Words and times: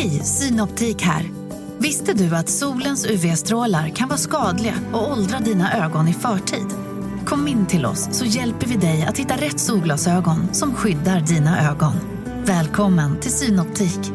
Hej, 0.00 0.10
Synoptik 0.10 1.02
här. 1.02 1.22
Visste 1.78 2.14
du 2.14 2.36
att 2.36 2.48
solens 2.48 3.06
UV-strålar 3.06 3.88
kan 3.88 4.08
vara 4.08 4.18
skadliga 4.18 4.74
och 4.92 5.12
åldra 5.12 5.38
dina 5.38 5.84
ögon 5.84 6.08
i 6.08 6.12
förtid? 6.12 6.66
Kom 7.26 7.48
in 7.48 7.66
till 7.66 7.86
oss 7.86 8.18
så 8.18 8.24
hjälper 8.24 8.66
vi 8.66 8.76
dig 8.76 9.02
att 9.02 9.18
hitta 9.18 9.34
rätt 9.34 9.60
solglasögon 9.60 10.54
som 10.54 10.74
skyddar 10.74 11.20
dina 11.20 11.70
ögon. 11.70 11.92
Välkommen 12.46 13.20
till 13.20 13.30
Synoptik. 13.30 14.12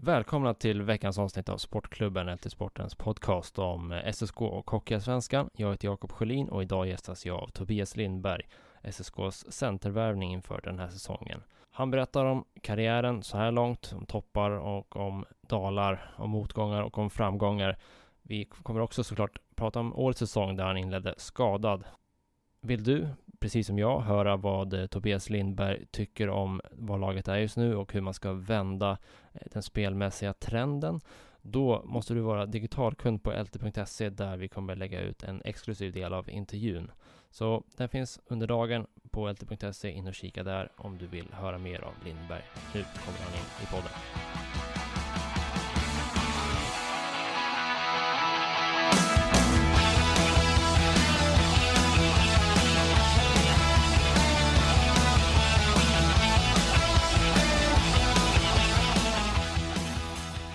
Välkomna 0.00 0.54
till 0.54 0.82
veckans 0.82 1.18
avsnitt 1.18 1.48
av 1.48 1.58
Sportklubben, 1.58 2.34
LT 2.34 2.50
Sportens 2.50 2.94
podcast 2.94 3.58
om 3.58 4.00
SSK 4.12 4.40
och 4.40 4.70
Hockeyallsvenskan. 4.70 5.48
Jag 5.56 5.70
heter 5.70 5.88
Jakob 5.88 6.12
Sjölin 6.12 6.48
och 6.48 6.62
idag 6.62 6.88
gästas 6.88 7.26
jag 7.26 7.36
av 7.36 7.48
Tobias 7.48 7.96
Lindberg, 7.96 8.42
SSKs 8.82 9.52
centervärvning 9.52 10.32
inför 10.32 10.60
den 10.64 10.78
här 10.78 10.88
säsongen. 10.88 11.40
Han 11.76 11.90
berättar 11.90 12.24
om 12.24 12.44
karriären 12.60 13.22
så 13.22 13.36
här 13.36 13.52
långt, 13.52 13.92
om 13.96 14.06
toppar 14.06 14.50
och 14.50 14.96
om 14.96 15.24
dalar, 15.40 16.14
om 16.16 16.30
motgångar 16.30 16.82
och 16.82 16.98
om 16.98 17.10
framgångar. 17.10 17.78
Vi 18.22 18.44
kommer 18.44 18.80
också 18.80 19.04
såklart 19.04 19.38
prata 19.54 19.80
om 19.80 19.96
årets 19.96 20.18
säsong 20.18 20.56
där 20.56 20.64
han 20.64 20.76
inledde 20.76 21.14
skadad. 21.16 21.84
Vill 22.60 22.84
du, 22.84 23.08
precis 23.40 23.66
som 23.66 23.78
jag, 23.78 24.00
höra 24.00 24.36
vad 24.36 24.74
eh, 24.74 24.86
Tobias 24.86 25.30
Lindberg 25.30 25.86
tycker 25.86 26.28
om 26.28 26.60
vad 26.72 27.00
laget 27.00 27.28
är 27.28 27.36
just 27.36 27.56
nu 27.56 27.76
och 27.76 27.92
hur 27.92 28.00
man 28.00 28.14
ska 28.14 28.32
vända 28.32 28.98
eh, 29.32 29.40
den 29.52 29.62
spelmässiga 29.62 30.32
trenden? 30.32 31.00
Då 31.42 31.82
måste 31.84 32.14
du 32.14 32.20
vara 32.20 32.46
digitalkund 32.46 33.22
på 33.22 33.30
lt.se 33.30 34.10
där 34.10 34.36
vi 34.36 34.48
kommer 34.48 34.76
lägga 34.76 35.00
ut 35.00 35.22
en 35.22 35.42
exklusiv 35.44 35.92
del 35.92 36.14
av 36.14 36.30
intervjun. 36.30 36.90
Så 37.30 37.64
den 37.76 37.88
finns 37.88 38.20
under 38.26 38.46
dagen 38.46 38.86
på 39.14 39.30
lt.se. 39.30 39.90
In 39.90 40.06
och 40.06 40.14
kika 40.14 40.42
där 40.42 40.68
om 40.76 40.98
du 40.98 41.06
vill 41.06 41.26
höra 41.32 41.58
mer 41.58 41.80
av 41.80 41.92
Lindberg. 42.04 42.42
Nu 42.74 42.84
kommer 43.04 43.18
han 43.18 43.34
in 43.34 43.44
i 43.62 43.66
podden. 43.66 43.90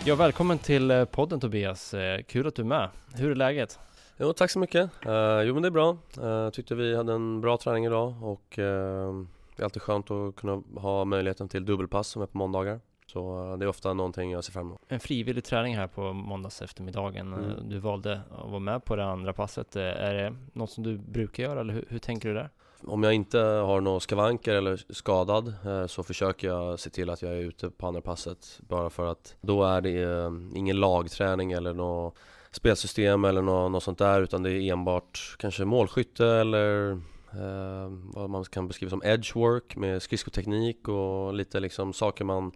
Ja, 0.06 0.16
välkommen 0.16 0.58
till 0.58 0.92
eh, 0.92 1.06
podden 1.06 1.40
Tobias. 1.40 1.94
Eh, 1.94 2.22
kul 2.24 2.48
att 2.48 2.56
du 2.56 2.62
är 2.62 2.66
med. 2.66 2.90
Hur 3.16 3.32
är 3.32 3.36
läget? 3.36 3.80
Jo, 4.22 4.34
tack 4.34 4.52
så 4.52 4.60
mycket. 4.60 4.90
Uh, 5.06 5.42
jo, 5.44 5.54
men 5.54 5.62
det 5.62 5.68
är 5.68 5.72
bra. 5.72 5.98
Uh, 6.20 6.50
tyckte 6.50 6.76
vi 6.76 6.96
hade 6.96 7.14
en 7.14 7.42
bra 7.42 7.58
träning 7.58 7.86
idag 7.86 8.14
och 8.24 8.58
uh, 8.58 9.26
det 9.56 9.62
är 9.62 9.64
alltid 9.64 9.82
skönt 9.82 10.12
att 10.12 10.36
kunna 10.36 10.64
ha 10.76 11.06
möjligheten 11.06 11.50
till 11.50 11.66
dubbelpass 11.66 12.08
som 12.08 12.22
är 12.22 12.26
på 12.26 12.38
måndagar. 12.38 12.80
Så 13.08 13.56
det 13.60 13.66
är 13.66 13.68
ofta 13.68 13.94
någonting 13.94 14.32
jag 14.32 14.44
ser 14.44 14.52
fram 14.52 14.68
emot. 14.68 14.82
En 14.88 15.00
frivillig 15.00 15.44
träning 15.44 15.76
här 15.76 15.88
på 15.88 16.14
måndags 16.14 16.62
eftermiddagen. 16.62 17.34
Mm. 17.34 17.70
Du 17.70 17.80
valde 17.80 18.22
att 18.32 18.50
vara 18.50 18.60
med 18.60 18.86
på 18.86 18.96
det 18.96 19.06
andra 19.06 19.34
passet. 19.34 19.76
Är 19.76 20.14
det 20.14 20.36
något 20.54 20.72
som 20.72 20.84
du 20.84 20.98
brukar 20.98 21.44
göra 21.44 21.60
eller 21.62 21.74
hur, 21.74 21.86
hur 21.90 22.00
tänker 22.00 22.30
du 22.30 22.36
där? 22.36 22.50
Om 22.84 23.04
jag 23.04 23.14
inte 23.14 23.40
har 23.40 23.82
några 23.82 24.00
skavanker 24.00 24.56
eller 24.56 24.94
skadad 24.94 25.54
så 25.88 26.04
försöker 26.04 26.48
jag 26.48 26.80
se 26.80 26.90
till 26.90 27.10
att 27.10 27.22
jag 27.22 27.32
är 27.32 27.38
ute 27.38 27.70
på 27.70 27.88
andra 27.88 28.02
passet 28.02 28.60
bara 28.60 28.90
för 28.90 29.12
att 29.12 29.36
då 29.42 29.64
är 29.64 29.82
det 29.82 30.32
ingen 30.58 30.80
lagträning 30.80 31.52
eller 31.52 31.74
något 31.74 32.16
spelsystem 32.52 33.26
eller 33.26 33.42
något, 33.42 33.72
något 33.72 33.84
sånt 33.84 33.98
där 33.98 34.22
utan 34.22 34.44
det 34.44 34.52
är 34.52 34.72
enbart 34.74 35.36
kanske 35.40 35.66
målskytte 35.66 36.28
eller 36.28 36.92
eh, 37.32 37.92
vad 38.14 38.30
man 38.30 38.44
kan 38.44 38.68
beskriva 38.68 38.90
som 38.90 39.04
edgework 39.06 39.76
med 39.76 40.02
skridskoteknik 40.02 40.88
och 40.88 41.34
lite 41.34 41.60
liksom 41.60 41.94
saker 41.94 42.26
man 42.26 42.52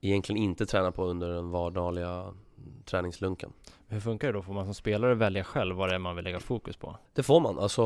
egentligen 0.00 0.42
inte 0.42 0.66
tränar 0.66 0.90
på 0.90 1.04
under 1.04 1.28
den 1.28 1.50
vardagliga 1.50 2.34
träningslunken. 2.84 3.52
Hur 3.88 4.00
funkar 4.00 4.28
det 4.28 4.32
då? 4.32 4.42
Får 4.42 4.52
man 4.52 4.64
som 4.64 4.74
spelare 4.74 5.14
välja 5.14 5.44
själv 5.44 5.76
vad 5.76 5.88
det 5.88 5.94
är 5.94 5.98
man 5.98 6.16
vill 6.16 6.24
lägga 6.24 6.40
fokus 6.40 6.76
på? 6.76 6.96
Det 7.12 7.22
får 7.22 7.40
man. 7.40 7.58
Alltså, 7.58 7.82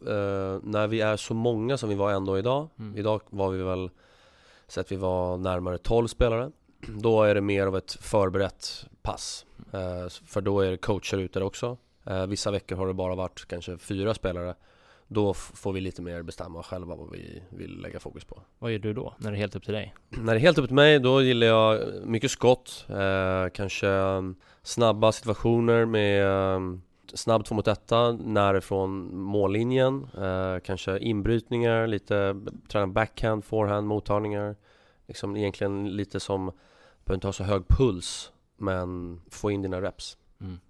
eh, 0.00 0.60
när 0.62 0.86
vi 0.86 1.00
är 1.00 1.16
så 1.16 1.34
många 1.34 1.76
som 1.76 1.88
vi 1.88 1.94
var 1.94 2.12
ändå 2.12 2.38
idag. 2.38 2.68
Mm. 2.78 2.98
Idag 2.98 3.20
var 3.30 3.50
vi 3.50 3.62
väl, 3.62 3.90
så 4.66 4.80
att 4.80 4.92
vi 4.92 4.96
var 4.96 5.36
närmare 5.36 5.78
12 5.78 6.06
spelare. 6.06 6.50
Då 6.88 7.22
är 7.22 7.34
det 7.34 7.40
mer 7.40 7.66
av 7.66 7.76
ett 7.76 7.92
förberett 7.92 8.86
pass. 9.02 9.46
Eh, 9.72 10.08
för 10.08 10.40
då 10.40 10.60
är 10.60 10.70
det 10.70 10.76
coacher 10.76 11.18
ute 11.18 11.42
också. 11.42 11.76
Eh, 12.06 12.26
vissa 12.26 12.50
veckor 12.50 12.76
har 12.76 12.86
det 12.86 12.94
bara 12.94 13.14
varit 13.14 13.44
kanske 13.48 13.78
fyra 13.78 14.14
spelare. 14.14 14.54
Då 15.08 15.34
får 15.34 15.72
vi 15.72 15.80
lite 15.80 16.02
mer 16.02 16.22
bestämma 16.22 16.62
själva 16.62 16.96
vad 16.96 17.10
vi 17.10 17.42
vill 17.50 17.80
lägga 17.80 18.00
fokus 18.00 18.24
på. 18.24 18.42
Vad 18.58 18.72
gör 18.72 18.78
du 18.78 18.94
då, 18.94 19.14
när 19.18 19.30
det 19.30 19.36
är 19.36 19.38
helt 19.38 19.56
upp 19.56 19.64
till 19.64 19.74
dig? 19.74 19.94
När 20.08 20.34
det 20.34 20.38
är 20.38 20.40
helt 20.40 20.58
upp 20.58 20.66
till 20.66 20.74
mig, 20.74 20.98
då 20.98 21.22
gillar 21.22 21.46
jag 21.46 21.80
mycket 22.04 22.30
skott. 22.30 22.86
Eh, 22.88 23.48
kanske 23.52 23.88
mm, 23.88 24.36
snabba 24.62 25.12
situationer 25.12 25.84
med 25.84 26.80
snabb 27.14 27.44
två 27.44 27.54
mot 27.54 27.68
etta 27.68 28.12
närifrån 28.12 29.16
mållinjen. 29.16 30.08
kanske 30.64 30.98
inbrytningar, 30.98 31.86
lite 31.86 32.40
träna 32.68 32.86
backhand, 32.86 33.44
forehand, 33.44 33.86
mottagningar. 33.86 34.56
Liksom 35.06 35.36
egentligen 35.36 35.96
lite 35.96 36.20
som, 36.20 36.46
behöver 37.04 37.14
inte 37.14 37.26
ha 37.26 37.32
så 37.32 37.44
hög 37.44 37.68
puls 37.68 38.32
men 38.58 39.20
få 39.30 39.50
in 39.50 39.62
dina 39.62 39.80
reps. 39.80 40.16
Mm. 40.40 40.60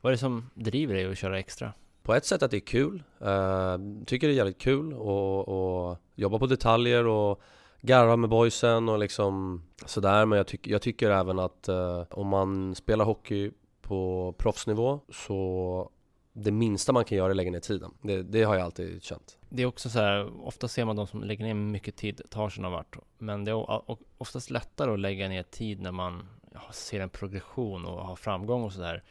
Vad 0.00 0.10
är 0.10 0.14
det 0.14 0.18
som 0.18 0.50
driver 0.54 0.94
dig 0.94 1.10
att 1.10 1.18
köra 1.18 1.38
extra? 1.38 1.72
På 2.02 2.14
ett 2.14 2.24
sätt 2.24 2.42
att 2.42 2.50
det 2.50 2.56
är 2.56 2.60
kul. 2.60 3.02
Uh, 3.22 4.04
tycker 4.06 4.26
det 4.28 4.34
är 4.34 4.36
jävligt 4.36 4.60
kul 4.60 4.92
att 4.92 5.98
jobba 6.14 6.38
på 6.38 6.46
detaljer 6.46 7.06
och 7.06 7.42
garva 7.80 8.16
med 8.16 8.30
boysen 8.30 8.88
och 8.88 8.98
liksom 8.98 9.62
sådär. 9.86 10.26
Men 10.26 10.36
jag, 10.36 10.46
tyck, 10.46 10.66
jag 10.66 10.82
tycker 10.82 11.10
även 11.10 11.38
att 11.38 11.68
uh, 11.68 12.02
om 12.10 12.26
man 12.26 12.74
spelar 12.74 13.04
hockey 13.04 13.50
på 13.82 14.34
proffsnivå 14.38 15.00
så 15.08 15.90
det 16.32 16.50
minsta 16.50 16.92
man 16.92 17.04
kan 17.04 17.18
göra 17.18 17.30
är 17.30 17.34
lägga 17.34 17.50
ner 17.50 17.60
tiden. 17.60 17.90
Det, 18.02 18.22
det, 18.22 18.42
har 18.42 18.54
jag 18.54 18.64
alltid 18.64 19.02
känt. 19.02 19.38
Det 19.48 19.62
är 19.62 19.66
också 19.66 19.90
så 19.90 19.98
här, 19.98 20.46
ofta 20.46 20.68
ser 20.68 20.84
man 20.84 20.96
de 20.96 21.06
som 21.06 21.22
lägger 21.22 21.44
ner 21.44 21.54
mycket 21.54 21.96
tid 21.96 22.20
tar 22.30 22.48
sig 22.48 22.62
någon 22.62 22.72
vart. 22.72 22.96
Men 23.18 23.44
det 23.44 23.50
är 23.50 23.82
oftast 24.18 24.50
lättare 24.50 24.92
att 24.92 25.00
lägga 25.00 25.28
ner 25.28 25.42
tid 25.42 25.80
när 25.80 25.92
man 25.92 26.28
ser 26.72 27.00
en 27.00 27.10
progression 27.10 27.84
och 27.84 28.06
har 28.06 28.16
framgång 28.16 28.62
och 28.62 28.72
sådär. 28.72 29.02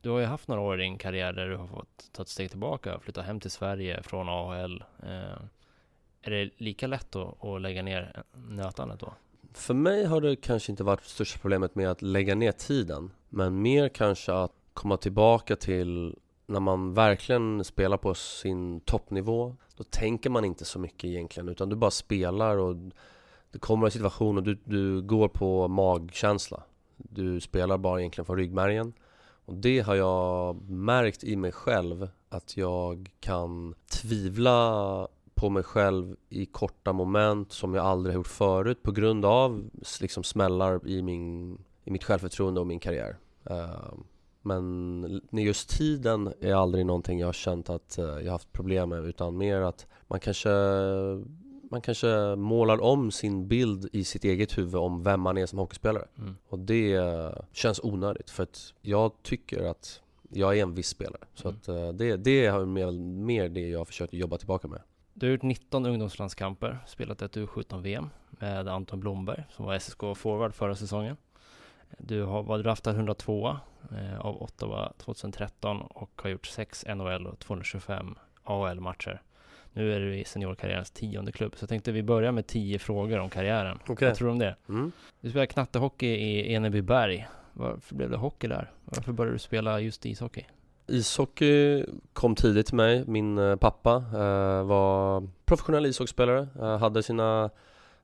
Du 0.00 0.10
har 0.10 0.18
ju 0.18 0.24
haft 0.24 0.48
några 0.48 0.62
år 0.62 0.80
i 0.80 0.82
din 0.82 0.98
karriär 0.98 1.32
där 1.32 1.48
du 1.48 1.56
har 1.56 1.66
fått 1.66 2.12
ta 2.12 2.22
ett 2.22 2.28
steg 2.28 2.50
tillbaka, 2.50 3.00
flytta 3.00 3.22
hem 3.22 3.40
till 3.40 3.50
Sverige 3.50 4.02
från 4.02 4.28
AHL. 4.28 4.84
Eh, 5.02 5.38
är 6.22 6.30
det 6.30 6.50
lika 6.56 6.86
lätt 6.86 7.16
att, 7.16 7.44
att 7.44 7.60
lägga 7.60 7.82
ner 7.82 8.22
nötandet 8.32 9.00
då? 9.00 9.14
För 9.52 9.74
mig 9.74 10.04
har 10.04 10.20
det 10.20 10.36
kanske 10.36 10.72
inte 10.72 10.84
varit 10.84 11.04
största 11.04 11.38
problemet 11.38 11.74
med 11.74 11.90
att 11.90 12.02
lägga 12.02 12.34
ner 12.34 12.52
tiden, 12.52 13.10
men 13.28 13.62
mer 13.62 13.88
kanske 13.88 14.32
att 14.32 14.52
komma 14.74 14.96
tillbaka 14.96 15.56
till 15.56 16.16
när 16.46 16.60
man 16.60 16.94
verkligen 16.94 17.64
spelar 17.64 17.96
på 17.96 18.14
sin 18.14 18.80
toppnivå. 18.80 19.56
Då 19.76 19.84
tänker 19.84 20.30
man 20.30 20.44
inte 20.44 20.64
så 20.64 20.78
mycket 20.78 21.04
egentligen, 21.04 21.48
utan 21.48 21.68
du 21.68 21.76
bara 21.76 21.90
spelar 21.90 22.56
och 22.56 22.76
det 23.50 23.58
kommer 23.58 23.86
en 23.86 23.90
situation 23.92 24.36
och 24.36 24.42
du, 24.42 24.58
du 24.64 25.02
går 25.02 25.28
på 25.28 25.68
magkänsla. 25.68 26.62
Du 26.96 27.40
spelar 27.40 27.78
bara 27.78 28.00
egentligen 28.00 28.26
från 28.26 28.36
ryggmärgen. 28.36 28.92
Och 29.44 29.54
det 29.54 29.80
har 29.80 29.94
jag 29.94 30.62
märkt 30.70 31.24
i 31.24 31.36
mig 31.36 31.52
själv 31.52 32.08
att 32.28 32.56
jag 32.56 33.10
kan 33.20 33.74
tvivla 33.90 35.08
på 35.34 35.50
mig 35.50 35.62
själv 35.62 36.16
i 36.28 36.46
korta 36.46 36.92
moment 36.92 37.52
som 37.52 37.74
jag 37.74 37.86
aldrig 37.86 38.14
har 38.14 38.18
gjort 38.18 38.26
förut 38.26 38.82
på 38.82 38.92
grund 38.92 39.24
av 39.24 39.70
liksom 40.00 40.24
smällar 40.24 40.88
i, 40.88 41.02
min, 41.02 41.58
i 41.84 41.90
mitt 41.90 42.04
självförtroende 42.04 42.60
och 42.60 42.66
min 42.66 42.80
karriär. 42.80 43.16
Uh, 43.50 43.94
men 44.46 45.20
just 45.30 45.70
tiden 45.70 46.32
är 46.40 46.54
aldrig 46.54 46.86
någonting 46.86 47.18
jag 47.18 47.28
har 47.28 47.32
känt 47.32 47.70
att 47.70 47.98
eh, 47.98 48.04
jag 48.04 48.24
jag 48.24 48.32
haft 48.32 48.52
problem 48.52 48.88
med 48.88 49.04
utan 49.04 49.36
mer 49.36 49.60
att 49.60 49.86
man 50.08 50.20
kanske 50.20 50.50
man 51.70 51.80
kanske 51.80 52.36
målar 52.36 52.82
om 52.82 53.10
sin 53.10 53.48
bild 53.48 53.88
i 53.92 54.04
sitt 54.04 54.24
eget 54.24 54.58
huvud 54.58 54.74
om 54.74 55.02
vem 55.02 55.20
man 55.20 55.38
är 55.38 55.46
som 55.46 55.58
hockeyspelare. 55.58 56.04
Mm. 56.18 56.36
Och 56.48 56.58
det 56.58 57.00
känns 57.52 57.80
onödigt 57.82 58.30
för 58.30 58.42
att 58.42 58.74
jag 58.82 59.12
tycker 59.22 59.62
att 59.62 60.00
jag 60.30 60.58
är 60.58 60.62
en 60.62 60.74
viss 60.74 60.88
spelare. 60.88 61.22
Så 61.34 61.48
mm. 61.48 61.60
att 61.60 61.68
eh, 61.68 61.88
det, 61.88 62.16
det 62.16 62.46
är 62.46 62.66
mer, 62.66 62.92
mer 63.00 63.48
det 63.48 63.68
jag 63.68 63.78
har 63.78 63.84
försökt 63.84 64.12
jobba 64.12 64.38
tillbaka 64.38 64.68
med. 64.68 64.80
Du 65.14 65.26
har 65.26 65.30
gjort 65.30 65.42
19 65.42 65.86
ungdomslandskamper, 65.86 66.78
spelat 66.86 67.22
ett 67.22 67.36
U17-VM 67.36 68.10
med 68.30 68.68
Anton 68.68 69.00
Blomberg 69.00 69.44
som 69.50 69.64
var 69.64 69.78
SSK-forward 69.78 70.54
förra 70.54 70.74
säsongen. 70.74 71.16
Du 71.98 72.22
har 72.22 72.42
var 72.42 72.58
draftad 72.58 72.90
102 72.90 73.56
eh, 73.92 74.20
av 74.20 74.42
Ottawa 74.42 74.92
2013 74.98 75.80
och 75.80 76.10
har 76.22 76.30
gjort 76.30 76.46
6 76.46 76.84
NHL 76.88 77.26
och 77.26 77.38
225 77.38 78.14
AHL-matcher. 78.44 79.22
Nu 79.76 79.92
är 79.92 80.00
du 80.00 80.16
i 80.16 80.24
seniorkarriärens 80.24 80.90
tionde 80.90 81.32
klubb, 81.32 81.52
så 81.56 81.62
jag 81.62 81.68
tänkte 81.68 81.92
vi 81.92 82.02
börjar 82.02 82.32
med 82.32 82.46
tio 82.46 82.78
frågor 82.78 83.18
om 83.18 83.30
karriären. 83.30 83.78
Okay. 83.88 84.08
Vad 84.08 84.16
tror 84.16 84.28
du 84.28 84.32
om 84.32 84.38
det? 84.38 84.56
Mm. 84.68 84.92
Du 85.20 85.30
spelar 85.30 85.46
knattehockey 85.46 86.06
i 86.06 86.54
Enebyberg. 86.54 87.26
Varför 87.52 87.94
blev 87.94 88.10
det 88.10 88.16
hockey 88.16 88.48
där? 88.48 88.70
Varför 88.84 89.12
började 89.12 89.34
du 89.34 89.38
spela 89.38 89.80
just 89.80 90.06
ishockey? 90.06 90.44
Ishockey 90.86 91.84
kom 92.12 92.34
tidigt 92.34 92.66
till 92.66 92.76
mig. 92.76 93.04
Min 93.06 93.38
eh, 93.38 93.56
pappa 93.56 93.94
eh, 93.94 94.62
var 94.64 95.28
professionell 95.44 95.86
ishockeyspelare. 95.86 96.48
Eh, 96.60 96.78
hade 96.78 97.02
sina 97.02 97.50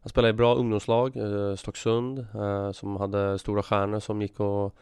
han 0.00 0.10
spelade 0.10 0.30
i 0.30 0.32
bra 0.32 0.54
ungdomslag, 0.54 1.16
eh, 1.16 1.56
Stocksund, 1.56 2.18
eh, 2.18 2.72
som 2.72 2.96
hade 2.96 3.38
stora 3.38 3.62
stjärnor 3.62 4.00
som 4.00 4.22
gick 4.22 4.40
och 4.40 4.74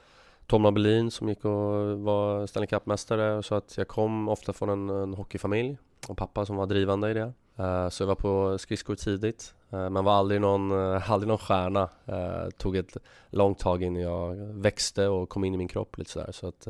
Tom 0.47 0.63
Nobelin 0.63 1.11
som 1.11 1.29
gick 1.29 1.45
och 1.45 2.01
var 2.01 2.47
Stanley 2.47 2.67
Cup-mästare 2.67 3.43
så 3.43 3.55
att 3.55 3.77
jag 3.77 3.89
kom 3.89 4.29
ofta 4.29 4.53
från 4.53 4.69
en, 4.69 4.91
en 4.91 5.15
hockeyfamilj 5.15 5.79
och 6.09 6.17
pappa 6.17 6.47
som 6.47 6.57
var 6.57 6.67
drivande 6.67 7.11
i 7.11 7.15
det. 7.15 7.33
Eh, 7.57 7.89
så 7.89 8.03
jag 8.03 8.09
var 8.09 8.15
på 8.15 8.59
skridskor 8.59 8.95
tidigt 8.95 9.55
eh, 9.71 9.91
men 9.91 10.05
var 10.05 10.13
aldrig 10.13 10.41
någon, 10.41 10.95
eh, 10.95 11.11
aldrig 11.11 11.29
någon 11.29 11.39
stjärna. 11.39 11.89
Tog 12.59 12.77
ett 12.77 12.97
långt 13.31 13.59
tag 13.59 13.83
innan 13.83 14.03
jag 14.03 14.35
växte 14.37 15.09
och 15.09 15.29
kom 15.29 15.45
in 15.45 15.55
i 15.55 15.57
min 15.57 15.69
kropp 15.69 15.99
lite 15.99 16.11
sådär 16.11 16.33
så 16.33 16.47
att 16.47 16.67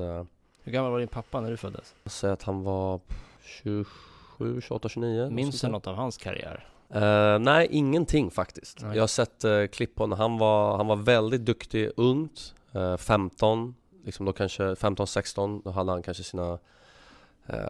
Hur 0.63 0.73
gammal 0.73 0.91
var 0.93 0.99
din 0.99 1.09
pappa 1.09 1.41
när 1.41 1.51
du 1.51 1.57
föddes? 1.57 1.95
Jag 2.03 2.13
säger 2.13 2.35
att 2.35 2.43
han 2.43 2.63
var 2.63 3.01
27, 3.43 4.61
28, 4.61 4.89
29 4.89 5.31
Minns 5.31 5.61
du 5.61 5.69
något 5.69 5.87
av 5.87 5.95
hans 5.95 6.17
karriär? 6.17 6.67
Uh, 6.95 7.39
nej, 7.39 7.69
ingenting 7.71 8.31
faktiskt. 8.31 8.83
Nej. 8.83 8.97
Jag 8.97 9.03
har 9.03 9.09
sett 9.09 9.45
uh, 9.45 9.67
klipp 9.67 9.95
på 9.95 10.07
när 10.07 10.17
han 10.17 10.39
var, 10.39 10.77
han 10.77 10.87
var 10.87 10.97
väldigt 10.97 11.45
duktig 11.45 11.91
ungt, 11.97 12.55
uh, 12.77 12.97
15, 12.97 13.75
liksom 14.05 14.27
då 14.27 14.33
kanske 14.33 14.63
15-16, 14.63 15.63
då 15.65 15.71
hade 15.71 15.93
han 15.93 16.03
kanske 16.03 16.23
sina 16.23 16.59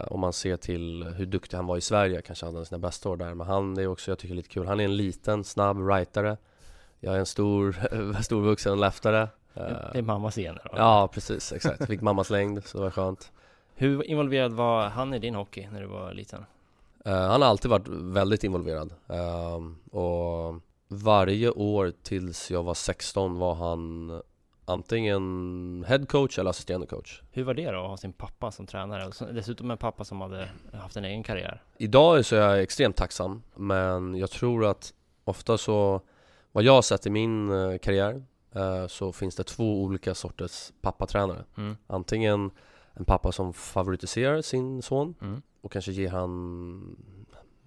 om 0.06 0.20
man 0.20 0.32
ser 0.32 0.56
till 0.56 1.02
hur 1.02 1.26
duktig 1.26 1.56
han 1.56 1.66
var 1.66 1.76
i 1.76 1.80
Sverige 1.80 2.22
kanske 2.22 2.46
han 2.46 2.54
hade 2.54 2.66
sina 2.66 2.78
bästa 2.78 3.08
år 3.08 3.16
där 3.16 3.34
Men 3.34 3.46
han 3.46 3.78
är 3.78 3.86
också, 3.86 4.10
jag 4.10 4.18
tycker 4.18 4.34
lite 4.34 4.48
kul, 4.48 4.66
han 4.66 4.80
är 4.80 4.84
en 4.84 4.96
liten, 4.96 5.44
snabb 5.44 5.88
rightare 5.88 6.36
Jag 7.00 7.14
är 7.14 7.18
en 7.18 7.26
stor, 7.26 7.76
storvuxen 8.22 8.80
leftare 8.80 9.28
Det 9.54 9.98
är 9.98 10.02
mammas 10.02 10.34
gener 10.34 10.62
då? 10.64 10.70
Ja 10.76 11.08
precis, 11.12 11.52
exakt, 11.52 11.86
fick 11.86 12.00
mammas 12.00 12.30
längd 12.30 12.64
så 12.64 12.78
det 12.78 12.84
var 12.84 12.90
skönt. 12.90 13.32
Hur 13.74 14.04
involverad 14.06 14.52
var 14.52 14.88
han 14.88 15.14
i 15.14 15.18
din 15.18 15.34
hockey 15.34 15.68
när 15.72 15.80
du 15.80 15.86
var 15.86 16.12
liten? 16.12 16.44
Uh, 17.06 17.12
han 17.12 17.42
har 17.42 17.48
alltid 17.48 17.70
varit 17.70 17.88
väldigt 17.88 18.44
involverad. 18.44 18.92
Uh, 19.10 19.96
och 20.00 20.54
varje 20.88 21.50
år 21.50 21.92
tills 22.02 22.50
jag 22.50 22.62
var 22.62 22.74
16 22.74 23.38
var 23.38 23.54
han 23.54 24.10
antingen 24.70 25.84
head 25.88 26.06
coach 26.06 26.38
eller 26.38 26.50
assisterande 26.50 26.86
coach. 26.86 27.22
Hur 27.30 27.44
var 27.44 27.54
det 27.54 27.70
då 27.70 27.82
att 27.82 27.88
ha 27.88 27.96
sin 27.96 28.12
pappa 28.12 28.50
som 28.50 28.66
tränare? 28.66 29.10
Dessutom 29.32 29.70
en 29.70 29.78
pappa 29.78 30.04
som 30.04 30.20
hade 30.20 30.48
haft 30.72 30.96
en 30.96 31.04
egen 31.04 31.22
karriär. 31.22 31.62
Idag 31.78 32.24
så 32.24 32.36
är 32.36 32.40
jag 32.40 32.62
extremt 32.62 32.96
tacksam, 32.96 33.42
men 33.54 34.14
jag 34.14 34.30
tror 34.30 34.66
att 34.66 34.94
ofta 35.24 35.58
så, 35.58 36.00
vad 36.52 36.64
jag 36.64 36.72
har 36.72 36.82
sett 36.82 37.06
i 37.06 37.10
min 37.10 37.50
uh, 37.50 37.78
karriär, 37.78 38.22
så 38.88 39.12
finns 39.12 39.36
det 39.36 39.44
två 39.44 39.82
olika 39.82 40.14
sorters 40.14 40.72
pappatränare. 40.80 41.44
Mm. 41.56 41.76
Antingen 41.86 42.50
en 42.92 43.04
pappa 43.04 43.32
som 43.32 43.52
favoritiserar 43.52 44.42
sin 44.42 44.82
son 44.82 45.14
mm 45.20 45.42
och 45.60 45.72
kanske 45.72 45.92
ger 45.92 46.10
han 46.10 46.96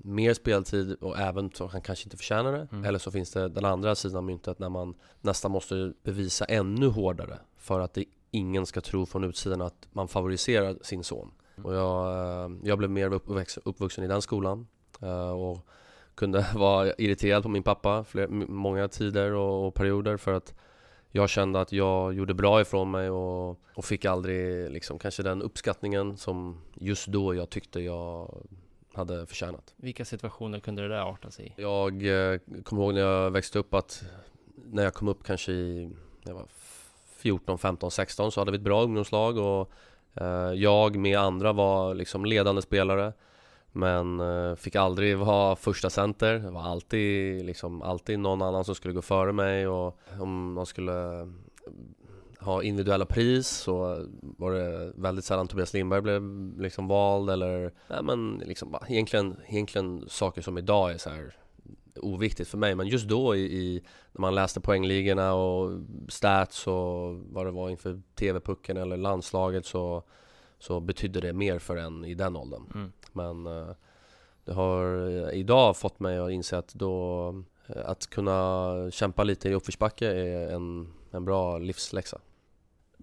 mer 0.06 0.34
speltid 0.34 0.94
och 1.02 1.20
även 1.20 1.52
så 1.54 1.68
han 1.68 1.82
kanske 1.82 2.06
inte 2.06 2.18
förtjänar 2.18 2.52
det. 2.52 2.68
Mm. 2.72 2.86
Eller 2.86 3.00
så 3.00 3.12
finns 3.12 3.32
det 3.32 3.50
den 3.50 3.66
andra 3.66 3.96
sidan 3.96 4.18
av 4.18 4.24
myntet 4.24 4.60
när 4.60 4.70
man 4.70 4.96
nästan 5.22 5.52
måste 5.52 5.94
bevisa 6.04 6.46
ännu 6.46 6.88
hårdare 6.88 7.40
för 7.58 7.80
att 7.80 7.94
det 7.94 8.06
ingen 8.32 8.66
ska 8.66 8.82
tro 8.82 9.06
från 9.06 9.24
utsidan 9.24 9.62
att 9.62 9.88
man 9.92 10.08
favoriserar 10.08 10.78
sin 10.82 11.04
son. 11.04 11.32
Mm. 11.56 11.66
Och 11.66 11.76
jag, 11.76 12.06
eh, 12.46 12.52
jag 12.64 12.78
blev 12.78 12.90
mer 12.90 13.14
uppväxt, 13.14 13.58
uppvuxen 13.66 14.04
i 14.04 14.08
den 14.08 14.22
skolan 14.22 14.68
eh, 15.02 15.32
och 15.32 15.68
kunde 16.16 16.46
vara 16.56 16.94
irriterad 16.98 17.44
på 17.44 17.50
min 17.50 17.64
pappa 17.64 18.04
fler, 18.04 18.28
många 18.48 18.88
tider 18.88 19.32
och, 19.32 19.68
och 19.68 19.74
perioder 19.74 20.18
för 20.18 20.34
att 20.34 20.54
jag 21.12 21.30
kände 21.30 21.62
att 21.62 21.72
jag 21.72 22.14
gjorde 22.14 22.34
bra 22.34 22.62
ifrån 22.62 22.92
mig 22.92 23.10
och, 23.10 23.60
och 23.76 23.86
fick 23.86 24.06
aldrig 24.06 24.72
liksom 24.72 25.00
kanske 25.00 25.24
den 25.24 25.42
uppskattningen 25.42 26.18
som 26.18 26.62
just 26.74 27.08
då 27.08 27.36
jag 27.36 27.50
tyckte 27.50 27.80
jag 27.80 28.38
hade 28.94 29.26
förtjänat. 29.26 29.74
Vilka 29.78 30.06
situationer 30.06 30.60
kunde 30.60 30.82
det 30.82 30.88
där 30.88 31.12
arta 31.12 31.32
sig 31.32 31.46
i? 31.46 31.62
Jag 31.62 32.06
eh, 32.06 32.40
kommer 32.64 32.84
ihåg 32.84 32.94
när 32.94 33.02
jag 33.02 33.32
växte 33.32 33.60
upp 33.60 33.74
att 33.74 34.04
när 34.56 34.84
jag 34.84 34.94
kom 34.94 35.08
upp 35.08 35.24
kanske 35.24 35.52
i 35.52 35.90
jag 36.24 36.34
var 36.34 36.46
14, 37.18 37.58
15, 37.58 37.92
16 37.92 38.32
så 38.32 38.42
hade 38.42 38.52
vi 38.52 38.58
ett 38.58 38.64
bra 38.64 38.84
ungdomslag 38.84 39.38
och 39.38 39.72
eh, 40.14 40.54
jag 40.54 40.96
med 40.96 41.20
andra 41.20 41.54
var 41.54 41.94
liksom 41.94 42.26
ledande 42.26 42.62
spelare. 42.62 43.14
Men 43.72 44.20
eh, 44.20 44.56
fick 44.56 44.76
aldrig 44.76 45.18
vara 45.18 45.56
första 45.56 45.90
center. 45.90 46.34
Det 46.34 46.52
var 46.52 46.62
alltid, 46.62 47.46
liksom, 47.46 47.82
alltid 47.82 48.20
någon 48.20 48.42
annan 48.42 48.66
som 48.66 48.76
skulle 48.76 48.94
gå 48.94 49.02
före 49.02 49.34
mig 49.34 49.68
och 49.68 50.00
om 50.20 50.54
man 50.54 50.66
skulle 50.66 51.30
ha 52.44 52.64
individuella 52.64 53.06
pris 53.06 53.48
så 53.48 54.08
var 54.22 54.52
det 54.52 54.92
väldigt 54.96 55.26
sällan 55.26 55.48
Tobias 55.48 55.74
Lindberg 55.74 56.02
blev 56.02 56.24
liksom 56.60 56.88
vald 56.88 57.30
eller 57.30 57.74
ja, 57.88 58.02
men 58.02 58.44
liksom, 58.46 58.78
egentligen, 58.88 59.36
egentligen 59.48 60.06
saker 60.10 60.42
som 60.42 60.58
idag 60.58 60.92
är 60.92 60.98
så 60.98 61.10
här 61.10 61.36
oviktigt 61.96 62.50
för 62.50 62.58
mig 62.58 62.76
men 62.76 62.88
just 62.88 63.08
då 63.08 63.36
i, 63.36 63.40
i, 63.40 63.84
när 64.12 64.22
man 64.22 64.36
läste 64.36 64.62
poängligorna 64.62 65.34
och 65.34 65.72
stats 66.08 66.68
och 66.68 67.16
vad 67.16 67.46
det 67.46 67.52
var 67.52 67.70
inför 67.70 68.02
TV-pucken 68.16 68.78
eller 68.78 68.98
landslaget 68.98 69.66
så, 69.66 70.04
så 70.60 70.80
betydde 70.80 71.22
det 71.22 71.34
mer 71.34 71.60
för 71.60 71.78
en 71.78 72.06
i 72.06 72.14
den 72.14 72.36
åldern. 72.36 72.64
Mm. 72.76 72.92
Men 73.12 73.48
eh, 73.48 73.76
det 74.46 74.54
har 74.54 74.86
idag 75.34 75.78
fått 75.78 76.00
mig 76.00 76.18
att 76.18 76.32
inse 76.32 76.58
att 76.58 76.74
då 76.74 77.28
eh, 77.68 77.90
att 77.90 78.10
kunna 78.10 78.92
kämpa 78.92 79.24
lite 79.24 79.50
i 79.50 79.54
uppförsbacke 79.54 80.08
är 80.08 80.52
en, 80.52 80.94
en 81.12 81.26
bra 81.26 81.58
livsläxa. 81.58 82.20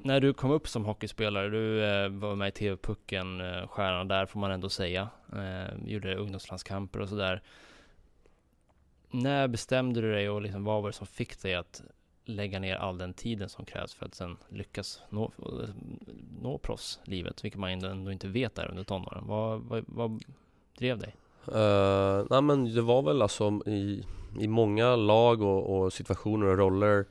När 0.02 0.20
du 0.20 0.32
kom 0.32 0.50
upp 0.50 0.68
som 0.68 0.84
hockeyspelare, 0.84 1.48
du 1.48 1.84
eh, 1.84 2.08
var 2.08 2.36
med 2.36 2.48
i 2.48 2.52
TV-pucken, 2.52 3.40
eh, 3.40 3.68
stjärnan 3.68 4.08
där 4.08 4.26
får 4.26 4.40
man 4.40 4.50
ändå 4.50 4.68
säga. 4.68 5.08
Eh, 5.32 5.88
gjorde 5.88 6.16
ungdomslandskamper 6.16 7.00
och 7.00 7.08
sådär. 7.08 7.42
När 9.10 9.48
bestämde 9.48 10.00
du 10.00 10.12
dig 10.12 10.30
och 10.30 10.42
liksom, 10.42 10.64
vad 10.64 10.82
var 10.82 10.88
det 10.88 10.96
som 10.96 11.06
fick 11.06 11.42
dig 11.42 11.54
att 11.54 11.82
lägga 12.24 12.58
ner 12.58 12.76
all 12.76 12.98
den 12.98 13.14
tiden 13.14 13.48
som 13.48 13.64
krävs 13.64 13.94
för 13.94 14.06
att 14.06 14.14
sen 14.14 14.36
lyckas 14.48 15.00
nå, 15.08 15.32
nå 16.42 16.58
proffslivet, 16.58 17.44
vilket 17.44 17.60
man 17.60 17.84
ändå 17.84 18.12
inte 18.12 18.28
vet 18.28 18.54
där 18.54 18.70
under 18.70 18.84
tonåren. 18.84 19.24
Vad, 19.26 19.60
vad, 19.60 19.84
vad 19.86 20.22
drev 20.78 20.98
dig? 20.98 21.14
Uh, 21.48 22.26
nej 22.30 22.42
men 22.42 22.74
det 22.74 22.82
var 22.82 23.02
väl 23.02 23.22
alltså 23.22 23.62
i, 23.66 24.04
i 24.40 24.48
många 24.48 24.96
lag 24.96 25.42
och, 25.42 25.78
och 25.78 25.92
situationer 25.92 26.46
och 26.46 26.58
roller 26.58 27.06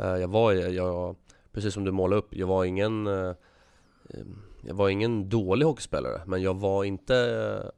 uh, 0.00 0.06
jag 0.06 0.28
var 0.28 0.52
i. 0.52 0.76
Jag, 0.76 1.16
precis 1.52 1.74
som 1.74 1.84
du 1.84 1.90
målade 1.90 2.18
upp, 2.18 2.34
jag 2.34 2.46
var 2.46 2.64
ingen 2.64 3.06
uh, 3.06 3.34
jag 4.62 4.74
var 4.74 4.88
ingen 4.88 5.28
dålig 5.28 5.66
hockeyspelare, 5.66 6.22
men 6.26 6.42
jag 6.42 6.54
var 6.54 6.84
inte 6.84 7.14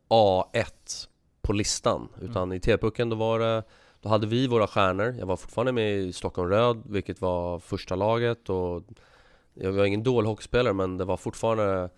A1 0.09 1.09
på 1.43 1.53
listan. 1.53 2.09
Utan 2.21 2.43
mm. 2.43 2.57
i 2.57 2.61
T-pucken 2.61 3.09
då 3.09 3.17
var 3.17 3.39
det 3.39 3.63
då 4.01 4.09
hade 4.09 4.27
vi 4.27 4.47
våra 4.47 4.67
stjärnor. 4.67 5.15
Jag 5.19 5.27
var 5.27 5.37
fortfarande 5.37 5.73
med 5.73 5.99
i 5.99 6.13
Stockholm 6.13 6.51
Röd, 6.51 6.83
vilket 6.87 7.21
var 7.21 7.59
första 7.59 7.95
laget 7.95 8.51
och 8.51 8.83
jag 9.55 9.73
var 9.73 9.85
ingen 9.85 10.03
dålig 10.03 10.29
hockeyspelare 10.29 10.75
men 10.75 10.99
det 10.99 11.05
var 11.05 11.17
fortfarande 11.17 11.91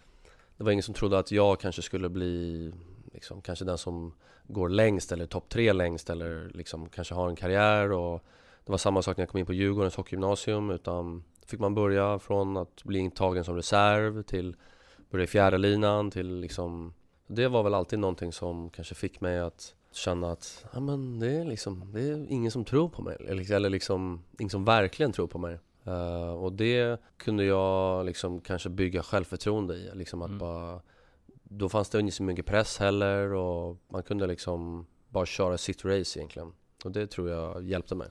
Det 0.57 0.64
var 0.64 0.73
ingen 0.73 0.83
som 0.83 0.95
trodde 0.95 1.19
att 1.19 1.33
jag 1.33 1.61
kanske 1.61 1.83
skulle 1.83 2.09
bli 2.09 2.73
liksom, 3.12 3.40
kanske 3.40 3.64
den 3.64 3.78
som 3.78 4.14
går 4.47 4.69
längst 4.69 5.12
eller 5.12 5.26
topp 5.26 5.49
tre 5.49 5.73
längst 5.73 6.11
eller 6.11 6.50
liksom 6.54 6.88
kanske 6.88 7.14
har 7.14 7.28
en 7.28 7.37
karriär 7.37 7.93
och 7.93 8.25
Det 8.64 8.71
var 8.73 8.78
samma 8.78 9.02
sak 9.02 9.16
när 9.16 9.23
jag 9.23 9.28
kom 9.28 9.40
in 9.40 9.47
på 9.47 9.52
Djurgårdens 9.52 9.97
hockeygymnasium 9.97 10.71
utan 10.71 11.25
fick 11.46 11.60
man 11.60 11.74
börja 11.74 12.18
från 12.18 12.56
att 12.56 12.84
bli 12.84 12.98
intagen 12.98 13.44
som 13.44 13.56
reserv 13.56 14.22
till 14.22 14.56
börja 15.10 15.24
i 15.24 15.26
fjärde 15.26 15.58
linan 15.58 16.10
till 16.10 16.40
liksom 16.40 16.94
Det 17.26 17.48
var 17.48 17.62
väl 17.62 17.74
alltid 17.74 17.98
någonting 17.98 18.32
som 18.32 18.70
kanske 18.70 18.94
fick 18.94 19.20
mig 19.20 19.40
att 19.40 19.74
känna 19.92 20.32
att 20.32 20.64
ja, 20.72 20.80
men 20.80 21.18
det, 21.18 21.32
är 21.32 21.44
liksom, 21.44 21.92
det 21.92 22.00
är 22.00 22.26
ingen 22.28 22.50
som 22.50 22.64
tror 22.64 22.88
på 22.88 23.02
mig 23.02 23.16
eller 23.28 23.70
liksom 23.70 24.22
ingen 24.38 24.50
som 24.50 24.64
verkligen 24.64 25.12
tror 25.12 25.26
på 25.26 25.38
mig. 25.38 25.58
Uh, 25.86 26.34
och 26.34 26.52
det 26.52 27.00
kunde 27.16 27.44
jag 27.44 28.06
liksom 28.06 28.40
kanske 28.40 28.68
bygga 28.68 29.02
självförtroende 29.02 29.74
i 29.74 29.90
liksom 29.94 30.22
att 30.22 30.28
mm. 30.28 30.38
bara 30.38 30.80
då 31.42 31.68
fanns 31.68 31.90
det 31.90 32.00
inte 32.00 32.12
så 32.12 32.22
mycket 32.22 32.46
press 32.46 32.78
heller 32.78 33.32
och 33.32 33.76
man 33.88 34.02
kunde 34.02 34.26
liksom 34.26 34.86
bara 35.08 35.26
köra 35.26 35.58
sitt 35.58 35.84
race 35.84 36.18
egentligen. 36.18 36.52
Och 36.84 36.92
det 36.92 37.06
tror 37.06 37.30
jag 37.30 37.64
hjälpte 37.64 37.94
mig 37.94 38.08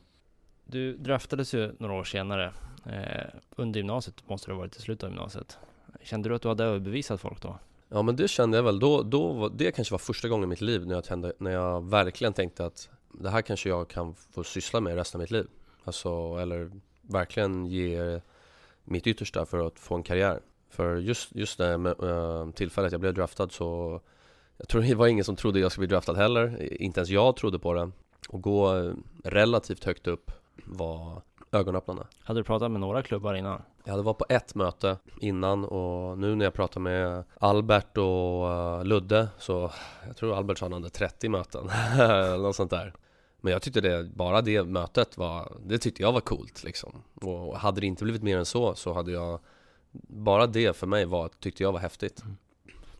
du 0.65 0.97
draftades 0.97 1.53
ju 1.53 1.71
några 1.79 1.93
år 1.93 2.03
senare 2.03 2.53
eh, 2.85 3.39
under 3.55 3.79
gymnasiet 3.79 4.29
måste 4.29 4.47
det 4.47 4.53
ha 4.53 4.59
varit 4.59 4.75
i 4.75 4.81
slutet 4.81 5.03
av 5.03 5.09
gymnasiet. 5.09 5.57
Kände 6.03 6.29
du 6.29 6.35
att 6.35 6.41
du 6.41 6.47
hade 6.47 6.63
överbevisat 6.63 7.21
folk 7.21 7.41
då? 7.41 7.59
Ja 7.89 8.01
men 8.01 8.15
det 8.15 8.27
kände 8.27 8.57
jag 8.57 8.63
väl, 8.63 8.79
då, 8.79 9.03
då 9.03 9.49
det 9.49 9.71
kanske 9.71 9.93
var 9.93 9.99
första 9.99 10.27
gången 10.27 10.43
i 10.43 10.47
mitt 10.47 10.61
liv 10.61 10.87
när 10.87 10.95
jag, 10.95 11.03
tände, 11.03 11.33
när 11.37 11.51
jag 11.51 11.89
verkligen 11.89 12.33
tänkte 12.33 12.65
att 12.65 12.89
det 13.11 13.29
här 13.29 13.41
kanske 13.41 13.69
jag 13.69 13.87
kan 13.87 14.15
få 14.15 14.43
syssla 14.43 14.81
med 14.81 14.95
resten 14.95 15.19
av 15.19 15.23
mitt 15.23 15.31
liv. 15.31 15.47
Alltså, 15.83 16.37
eller 16.41 16.71
verkligen 17.01 17.65
ge 17.65 18.21
mitt 18.83 19.07
yttersta 19.07 19.45
för 19.45 19.67
att 19.67 19.79
få 19.79 19.95
en 19.95 20.03
karriär. 20.03 20.39
För 20.69 20.95
just, 20.95 21.35
just 21.35 21.57
det 21.57 21.77
med, 21.77 22.03
äh, 22.03 22.51
tillfället 22.51 22.91
jag 22.91 23.01
blev 23.01 23.13
draftad 23.13 23.49
så 23.49 24.01
Jag 24.57 24.67
tror 24.67 24.81
det 24.81 24.95
var 24.95 25.07
ingen 25.07 25.25
som 25.25 25.35
trodde 25.35 25.59
jag 25.59 25.71
skulle 25.71 25.87
bli 25.87 25.93
draftad 25.95 26.13
heller. 26.13 26.73
Inte 26.81 26.99
ens 26.99 27.09
jag 27.09 27.35
trodde 27.35 27.59
på 27.59 27.73
det. 27.73 27.91
Och 28.29 28.41
gå 28.41 28.77
eh, 28.77 28.93
relativt 29.23 29.83
högt 29.83 30.07
upp 30.07 30.31
var 30.65 31.21
ögonöppnande 31.51 32.03
Hade 32.23 32.39
du 32.39 32.43
pratat 32.43 32.71
med 32.71 32.81
några 32.81 33.03
klubbar 33.03 33.33
innan? 33.33 33.61
Jag 33.83 33.91
hade 33.91 34.03
varit 34.03 34.17
på 34.17 34.25
ett 34.29 34.55
möte 34.55 34.97
innan 35.19 35.65
och 35.65 36.17
nu 36.17 36.35
när 36.35 36.45
jag 36.45 36.53
pratar 36.53 36.81
med 36.81 37.23
Albert 37.39 37.97
och 37.97 38.49
uh, 38.49 38.85
Ludde 38.85 39.27
så 39.37 39.71
jag 40.07 40.17
tror 40.17 40.37
Albert 40.37 40.57
sa 40.57 40.65
han 40.65 40.73
hade 40.73 40.89
30 40.89 41.29
möten 41.29 41.69
eller 41.99 42.37
något 42.37 42.55
sånt 42.55 42.71
där. 42.71 42.93
Men 43.41 43.53
jag 43.53 43.61
tyckte 43.61 43.81
det, 43.81 44.03
bara 44.03 44.41
det 44.41 44.63
mötet 44.63 45.17
var, 45.17 45.57
det 45.65 45.77
tyckte 45.77 46.03
jag 46.03 46.11
var 46.11 46.21
coolt 46.21 46.63
liksom. 46.63 47.03
Och 47.15 47.57
hade 47.59 47.81
det 47.81 47.87
inte 47.87 48.03
blivit 48.03 48.23
mer 48.23 48.37
än 48.37 48.45
så, 48.45 48.75
så 48.75 48.93
hade 48.93 49.11
jag 49.11 49.39
Bara 50.07 50.47
det 50.47 50.77
för 50.77 50.87
mig 50.87 51.05
var, 51.05 51.29
tyckte 51.39 51.63
jag 51.63 51.71
var 51.71 51.79
häftigt. 51.79 52.21
Mm. 52.21 52.37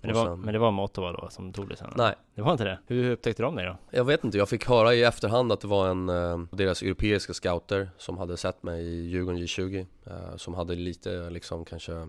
Men 0.04 0.14
det, 0.14 0.20
var, 0.20 0.26
sen, 0.26 0.40
men 0.40 0.54
det 0.54 0.60
var 0.60 0.72
med 0.72 0.84
Ottawa 0.84 1.12
då 1.12 1.30
som 1.30 1.54
tog 1.54 1.70
det 1.70 1.76
sen? 1.76 1.94
Nej 1.96 2.16
Det 2.36 2.42
var 2.42 2.52
inte 2.52 2.64
det? 2.64 2.80
Hur 2.88 3.12
upptäckte 3.12 3.44
de 3.44 3.56
dig 3.56 3.66
då? 3.66 3.78
Jag 3.92 4.04
vet 4.04 4.24
inte, 4.24 4.38
jag 4.38 4.50
fick 4.50 4.68
höra 4.68 4.94
i 4.94 5.04
efterhand 5.04 5.52
att 5.52 5.62
det 5.62 5.68
var 5.68 5.88
en 5.88 6.10
uh, 6.10 6.46
deras 6.52 6.82
europeiska 6.82 7.34
scouter 7.34 7.90
som 7.98 8.18
hade 8.18 8.38
sett 8.38 8.64
mig 8.64 8.86
i 8.86 9.10
Djurgården 9.10 9.42
J20 9.42 9.76
uh, 10.08 10.14
eh, 10.14 10.36
Som 10.36 10.54
hade 10.54 10.76
lite 10.76 11.30
liksom 11.30 11.66
kanske 11.66 12.08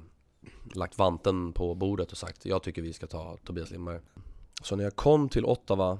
lagt 0.75 0.99
vanten 0.99 1.53
på 1.53 1.75
bordet 1.75 2.13
och 2.13 2.19
sagt 2.19 2.47
jag 2.47 2.63
tycker 2.63 2.83
vi 2.83 2.93
ska 2.93 3.07
ta 3.07 3.37
Tobias 3.45 3.71
Lindberg 3.71 4.01
Så 4.63 4.77
när 4.77 4.85
jag 4.85 4.97
kom 4.97 5.29
till 5.29 5.45
Ottawa 5.45 5.99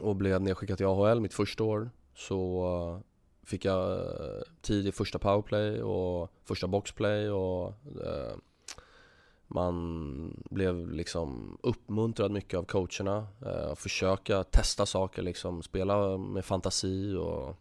och 0.00 0.16
blev 0.16 0.42
nedskickad 0.42 0.76
till 0.76 0.86
AHL 0.86 1.20
mitt 1.20 1.34
första 1.34 1.64
år 1.64 1.90
så 2.14 2.68
uh, 2.94 3.00
fick 3.46 3.64
jag 3.64 4.00
tid 4.62 4.86
i 4.86 4.92
första 4.92 5.18
powerplay 5.18 5.82
och 5.82 6.30
första 6.44 6.66
boxplay 6.66 7.30
och 7.30 7.74
man 9.48 10.44
blev 10.50 10.90
liksom 10.90 11.58
uppmuntrad 11.62 12.30
mycket 12.30 12.58
av 12.58 12.62
coacherna 12.62 13.26
eh, 13.46 13.74
Försöka 13.74 14.44
testa 14.44 14.86
saker 14.86 15.22
liksom, 15.22 15.62
spela 15.62 16.18
med 16.18 16.44
fantasi 16.44 17.14
och 17.14 17.56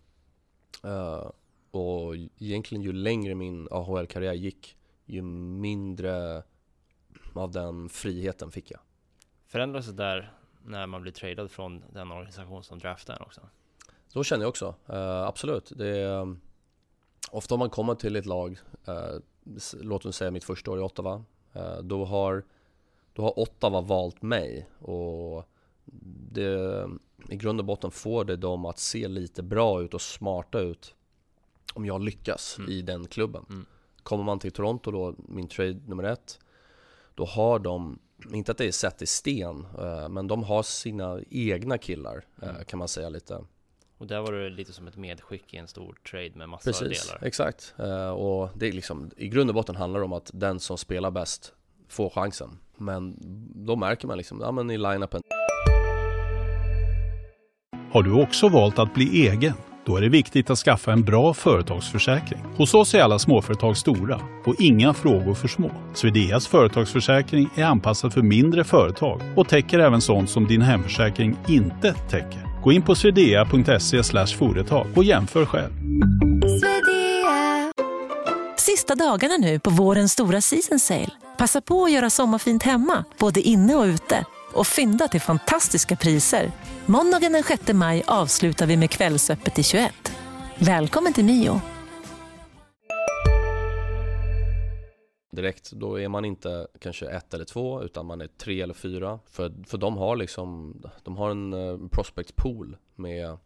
eh, 0.89 1.32
Och 1.72 2.15
egentligen 2.38 2.84
ju 2.84 2.94
längre 2.94 3.36
min 3.36 3.68
AHL-karriär 3.72 4.34
gick 4.34 4.77
Ju 5.06 5.22
mindre 5.22 6.44
av 7.34 7.51
den 7.51 7.89
friheten 7.89 8.51
fick 8.51 8.72
jag. 8.72 8.80
Förändras 9.48 9.86
det 9.86 9.94
där 9.94 10.34
när 10.65 10.88
man 10.88 11.01
blir 11.01 11.12
tradad 11.12 11.51
från 11.51 11.84
den 11.94 12.12
organisation 12.12 12.63
som 12.63 12.80
draftar 12.80 13.22
också? 13.22 13.42
Så 14.08 14.24
känner 14.24 14.44
jag 14.44 14.50
också, 14.50 14.75
eh, 14.88 15.22
absolut. 15.22 15.72
Det 15.75 15.88
är, 15.88 16.38
Ofta 17.32 17.54
om 17.54 17.60
man 17.60 17.70
kommer 17.70 17.96
till 17.96 18.15
ett 18.15 18.25
lag 18.25 18.60
eh, 18.88 19.15
Låt 19.82 20.06
oss 20.06 20.15
säga 20.15 20.32
mitt 20.32 20.44
första 20.44 20.72
år 20.72 20.80
i 20.80 20.82
Ottawa 20.82 21.15
Eh, 21.15 21.35
då 21.83 22.05
har, 22.05 22.43
då 23.13 23.21
har 23.21 23.39
Ottawa 23.39 23.81
valt 23.81 24.21
mig 24.21 24.69
och 24.79 25.50
det, 26.31 26.89
i 27.29 27.35
grund 27.35 27.59
och 27.59 27.65
botten 27.65 27.91
får 27.91 28.25
det 28.25 28.35
dem 28.35 28.65
att 28.65 28.79
se 28.79 29.07
lite 29.07 29.43
bra 29.43 29.81
ut 29.81 29.93
och 29.93 30.01
smarta 30.01 30.59
ut 30.59 30.95
om 31.74 31.85
jag 31.85 32.03
lyckas 32.03 32.57
mm. 32.57 32.71
i 32.71 32.81
den 32.81 33.07
klubben. 33.07 33.45
Mm. 33.50 33.65
Kommer 34.03 34.24
man 34.24 34.39
till 34.39 34.51
Toronto 34.51 34.91
då, 34.91 35.15
min 35.17 35.47
trade 35.47 35.79
nummer 35.85 36.03
ett, 36.03 36.39
då 37.15 37.25
har 37.25 37.59
de, 37.59 38.00
inte 38.33 38.51
att 38.51 38.57
det 38.57 38.67
är 38.67 38.71
sett 38.71 39.01
i 39.01 39.05
sten, 39.05 39.65
eh, 39.79 40.09
men 40.09 40.27
de 40.27 40.43
har 40.43 40.63
sina 40.63 41.19
egna 41.29 41.77
killar 41.77 42.25
eh, 42.41 42.50
mm. 42.50 42.65
kan 42.65 42.79
man 42.79 42.88
säga 42.88 43.09
lite. 43.09 43.43
Och 43.97 44.07
där 44.07 44.21
var 44.21 44.31
det 44.31 44.49
lite 44.49 44.73
som 44.73 44.87
ett 44.87 44.97
medskick 44.97 45.53
i 45.53 45.57
en 45.57 45.67
stor 45.67 45.95
trade 46.11 46.31
med 46.35 46.49
massor 46.49 46.71
Precis, 46.71 47.07
delar. 47.07 47.27
exakt. 47.27 47.73
Uh, 47.79 48.09
och 48.09 48.49
det 48.55 48.67
är 48.67 48.71
liksom, 48.71 49.11
i 49.17 49.27
grund 49.27 49.49
och 49.49 49.53
botten 49.53 49.75
handlar 49.75 49.99
det 49.99 50.05
om 50.05 50.13
att 50.13 50.31
den 50.33 50.59
som 50.59 50.77
spelar 50.77 51.11
bäst 51.11 51.53
får 51.87 52.09
chansen. 52.09 52.49
Men 52.77 53.15
då 53.65 53.75
märker 53.75 54.07
man 54.07 54.17
liksom, 54.17 54.41
ja 54.41 54.51
men 54.51 54.71
i 54.71 54.77
line-upen. 54.77 55.21
Har 57.91 58.03
du 58.03 58.21
också 58.23 58.49
valt 58.49 58.79
att 58.79 58.93
bli 58.93 59.27
egen? 59.27 59.53
Då 59.85 59.97
är 59.97 60.01
det 60.01 60.09
viktigt 60.09 60.49
att 60.49 60.57
skaffa 60.57 60.91
en 60.91 61.03
bra 61.03 61.33
företagsförsäkring. 61.33 62.39
Hos 62.57 62.73
oss 62.73 62.95
är 62.95 63.01
alla 63.01 63.19
småföretag 63.19 63.77
stora 63.77 64.21
och 64.45 64.55
inga 64.59 64.93
frågor 64.93 65.33
för 65.33 65.47
små. 65.47 65.71
Swedeas 65.93 66.47
företagsförsäkring 66.47 67.49
är 67.55 67.63
anpassad 67.63 68.13
för 68.13 68.21
mindre 68.21 68.63
företag 68.63 69.21
och 69.35 69.47
täcker 69.47 69.79
även 69.79 70.01
sånt 70.01 70.29
som 70.29 70.47
din 70.47 70.61
hemförsäkring 70.61 71.37
inte 71.47 71.93
täcker. 71.93 72.44
Gå 72.65 72.72
in 72.72 72.81
på 72.81 72.95
swedea.se 72.95 74.03
företag 74.38 74.88
och 74.95 75.03
jämför 75.03 75.45
själv. 75.45 75.72
Sista 78.57 78.95
dagarna 78.95 79.38
nu 79.38 79.60
på 79.60 79.69
vårens 79.69 80.12
stora 80.12 80.41
season 80.41 80.79
sale. 80.79 81.10
Passa 81.38 81.62
på 81.62 81.84
att 81.84 81.91
göra 81.91 82.10
sommarfint 82.10 82.63
hemma, 82.63 83.05
både 83.19 83.41
inne 83.41 83.75
och 83.75 83.84
ute. 83.84 84.25
Och 84.53 84.67
fynda 84.67 85.07
till 85.07 85.22
fantastiska 85.22 85.95
priser. 85.95 86.51
Måndagen 86.86 87.34
den 87.34 87.43
6 87.43 87.74
maj 87.74 88.03
avslutar 88.07 88.65
vi 88.65 88.77
med 88.77 88.89
Kvällsöppet 88.89 89.60
i 89.60 89.63
21. 89.63 90.12
Välkommen 90.60 91.13
till 91.13 91.25
Mio. 91.25 91.62
Direkt, 95.36 95.72
då 95.72 96.00
är 96.00 96.08
man 96.08 96.25
inte 96.25 96.68
kanske 96.80 97.08
ett 97.08 97.34
eller 97.34 97.46
två 97.46 97.84
utan 97.84 98.06
man 98.06 98.22
är 98.22 98.27
tre 98.27 98.62
eller 98.62 98.74
fyra. 98.74 99.20
För, 99.25 99.51
för 99.68 99.77
de 99.77 99.98
har 99.98 100.15
liksom, 100.15 100.82
de 101.04 101.18
har 101.18 101.30
en 101.30 101.54
uh, 101.54 101.88
prospect 101.88 102.36
pool 102.36 102.77
med 102.96 103.38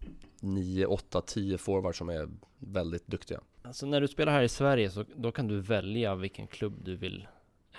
9, 0.41 0.85
8, 0.85 1.21
10 1.21 1.57
forwards 1.57 1.97
som 1.97 2.09
är 2.09 2.29
väldigt 2.57 3.07
duktiga. 3.07 3.39
Alltså 3.61 3.85
när 3.85 4.01
du 4.01 4.07
spelar 4.07 4.31
här 4.31 4.41
i 4.43 4.49
Sverige 4.49 4.89
så 4.89 5.05
då 5.15 5.31
kan 5.31 5.47
du 5.47 5.59
välja 5.59 6.15
vilken 6.15 6.47
klubb 6.47 6.73
du 6.83 6.95
vill 6.95 7.27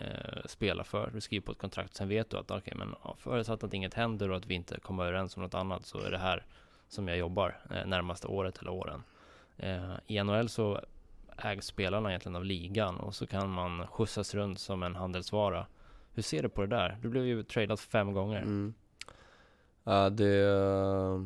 eh, 0.01 0.45
spela 0.47 0.85
för. 0.85 1.11
Du 1.15 1.21
skriver 1.21 1.47
på 1.47 1.53
ett 1.53 1.59
kontrakt, 1.59 1.95
sen 1.95 2.09
vet 2.09 2.31
du 2.31 2.37
att 2.37 2.51
okej, 2.51 2.59
okay, 2.61 2.75
men 2.75 2.95
ja, 3.05 3.17
förutsatt 3.19 3.65
att 3.65 3.75
inget 3.75 3.95
händer 3.95 4.31
och 4.31 4.37
att 4.37 4.47
vi 4.47 4.55
inte 4.55 4.81
kommer 4.81 5.05
överens 5.05 5.37
om 5.37 5.43
något 5.43 5.55
annat 5.55 5.87
så 5.87 5.99
är 5.99 6.11
det 6.11 6.19
här 6.19 6.45
som 6.89 7.09
jag 7.09 7.19
jobbar 7.19 7.61
eh, 7.71 7.87
närmaste 7.87 8.27
året 8.27 8.59
eller 8.59 8.71
åren. 8.71 9.03
Eh, 9.57 9.95
I 10.07 10.23
NHL 10.23 10.49
så 10.49 10.81
ägs 11.45 11.67
spelarna 11.67 12.09
egentligen 12.09 12.37
av 12.37 12.45
ligan 12.45 12.97
och 12.97 13.15
så 13.15 13.27
kan 13.27 13.51
man 13.51 13.87
skjutsas 13.87 14.35
runt 14.35 14.59
som 14.59 14.83
en 14.83 14.97
handelsvara. 14.97 15.67
Hur 16.13 16.23
ser 16.23 16.43
du 16.43 16.49
på 16.49 16.61
det 16.61 16.67
där? 16.67 16.99
Du 17.03 17.09
blev 17.09 17.25
ju 17.27 17.43
tradad 17.43 17.81
fem 17.81 18.13
gånger. 18.13 18.43
Mm. 18.43 18.75
Uh, 19.89 20.07
det... 20.07 20.49
Eh, 20.49 21.21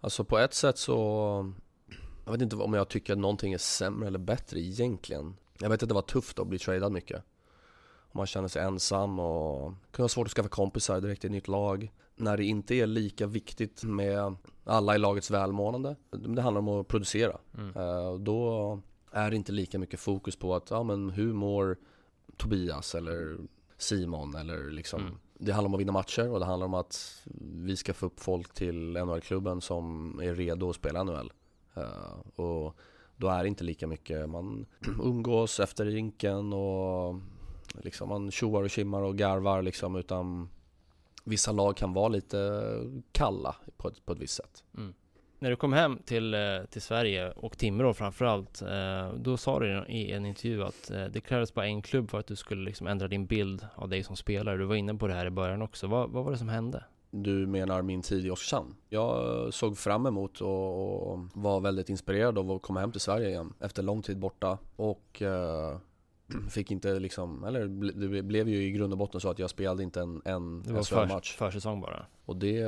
alltså 0.00 0.24
på 0.24 0.38
ett 0.38 0.54
sätt 0.54 0.78
så... 0.78 1.52
Jag 2.24 2.32
vet 2.32 2.42
inte 2.42 2.56
om 2.56 2.74
jag 2.74 2.88
tycker 2.88 3.12
att 3.12 3.18
någonting 3.18 3.52
är 3.52 3.58
sämre 3.58 4.06
eller 4.06 4.18
bättre 4.18 4.60
egentligen. 4.60 5.36
Jag 5.60 5.70
vet 5.70 5.82
att 5.82 5.88
det 5.88 5.94
var 5.94 6.02
tufft 6.02 6.38
att 6.38 6.46
bli 6.46 6.58
tradad 6.58 6.92
mycket. 6.92 7.22
Man 8.12 8.26
känner 8.26 8.48
sig 8.48 8.62
ensam 8.62 9.18
och 9.18 9.72
kunde 9.90 10.04
ha 10.04 10.08
svårt 10.08 10.26
att 10.26 10.32
skaffa 10.32 10.48
kompisar 10.48 11.00
direkt 11.00 11.24
i 11.24 11.26
ett 11.26 11.32
nytt 11.32 11.48
lag. 11.48 11.92
När 12.20 12.36
det 12.36 12.44
inte 12.44 12.74
är 12.74 12.86
lika 12.86 13.26
viktigt 13.26 13.84
med 13.84 14.36
alla 14.64 14.94
i 14.94 14.98
lagets 14.98 15.30
välmående. 15.30 15.96
Det 16.10 16.42
handlar 16.42 16.58
om 16.58 16.68
att 16.68 16.88
producera. 16.88 17.38
Mm. 17.58 17.76
Uh, 17.76 18.18
då 18.18 18.80
är 19.12 19.30
det 19.30 19.36
inte 19.36 19.52
lika 19.52 19.78
mycket 19.78 20.00
fokus 20.00 20.36
på 20.36 20.54
att, 20.54 20.70
ja 20.70 20.82
men 20.82 21.10
hur 21.10 21.32
mår 21.32 21.76
Tobias 22.36 22.94
eller 22.94 23.38
Simon 23.76 24.34
eller 24.34 24.70
liksom 24.70 25.00
mm. 25.00 25.14
Det 25.42 25.52
handlar 25.52 25.68
om 25.68 25.74
att 25.74 25.80
vinna 25.80 25.92
matcher 25.92 26.30
och 26.30 26.40
det 26.40 26.46
handlar 26.46 26.66
om 26.66 26.74
att 26.74 27.22
vi 27.64 27.76
ska 27.76 27.94
få 27.94 28.06
upp 28.06 28.20
folk 28.20 28.54
till 28.54 28.92
NHL-klubben 28.92 29.60
som 29.60 30.14
är 30.22 30.34
redo 30.34 30.70
att 30.70 30.76
spela 30.76 31.02
NHL. 31.02 31.32
Eh, 31.74 32.40
och 32.40 32.76
då 33.16 33.28
är 33.28 33.42
det 33.42 33.48
inte 33.48 33.64
lika 33.64 33.86
mycket, 33.86 34.28
man 34.28 34.66
umgås 35.02 35.60
efter 35.60 35.84
rinken 35.84 36.52
och 36.52 37.20
liksom 37.82 38.08
man 38.08 38.30
tjoar 38.30 38.62
och 38.62 38.70
kimmar 38.70 39.02
och 39.02 39.18
garvar 39.18 39.62
liksom 39.62 39.96
utan 39.96 40.48
vissa 41.24 41.52
lag 41.52 41.76
kan 41.76 41.92
vara 41.92 42.08
lite 42.08 42.62
kalla 43.12 43.56
på 43.76 43.88
ett, 43.88 44.06
på 44.06 44.12
ett 44.12 44.18
visst 44.18 44.34
sätt. 44.34 44.64
Mm. 44.76 44.94
När 45.42 45.50
du 45.50 45.56
kom 45.56 45.72
hem 45.72 45.98
till, 46.04 46.34
eh, 46.34 46.40
till 46.70 46.82
Sverige 46.82 47.30
och 47.30 47.58
Timrå 47.58 47.94
framförallt, 47.94 48.62
eh, 48.62 49.12
då 49.14 49.36
sa 49.36 49.58
du 49.60 49.84
i 49.88 50.12
en 50.12 50.26
intervju 50.26 50.62
att 50.62 50.90
eh, 50.90 51.04
det 51.04 51.20
krävdes 51.20 51.54
bara 51.54 51.66
en 51.66 51.82
klubb 51.82 52.10
för 52.10 52.18
att 52.18 52.26
du 52.26 52.36
skulle 52.36 52.64
liksom 52.64 52.86
ändra 52.86 53.08
din 53.08 53.26
bild 53.26 53.66
av 53.74 53.88
dig 53.88 54.02
som 54.02 54.16
spelare. 54.16 54.56
Du 54.56 54.64
var 54.64 54.74
inne 54.74 54.94
på 54.94 55.06
det 55.06 55.14
här 55.14 55.26
i 55.26 55.30
början 55.30 55.62
också. 55.62 55.86
Vad, 55.86 56.10
vad 56.10 56.24
var 56.24 56.32
det 56.32 56.38
som 56.38 56.48
hände? 56.48 56.84
Du 57.10 57.46
menar 57.46 57.82
min 57.82 58.02
tid 58.02 58.26
i 58.26 58.30
Oskarshamn? 58.30 58.74
Jag 58.88 59.54
såg 59.54 59.78
fram 59.78 60.06
emot 60.06 60.40
och, 60.40 61.18
var 61.34 61.60
väldigt 61.60 61.88
inspirerad 61.88 62.38
av 62.38 62.50
att 62.50 62.62
komma 62.62 62.80
hem 62.80 62.92
till 62.92 63.00
Sverige 63.00 63.28
igen 63.28 63.52
efter 63.60 63.82
lång 63.82 64.02
tid 64.02 64.18
borta 64.18 64.58
och 64.76 65.22
fick 66.50 66.70
inte 66.70 66.98
liksom, 66.98 67.44
eller 67.44 67.66
det 68.08 68.22
blev 68.22 68.48
ju 68.48 68.62
i 68.62 68.70
grund 68.70 68.92
och 68.92 68.98
botten 68.98 69.20
så 69.20 69.30
att 69.30 69.38
jag 69.38 69.50
spelade 69.50 69.82
inte 69.82 70.00
en, 70.00 70.22
en 70.24 70.62
Det 70.62 70.72
var 70.72 70.82
för, 70.82 71.36
försäsong 71.36 71.80
bara 71.80 72.06
Och 72.24 72.36
det 72.36 72.64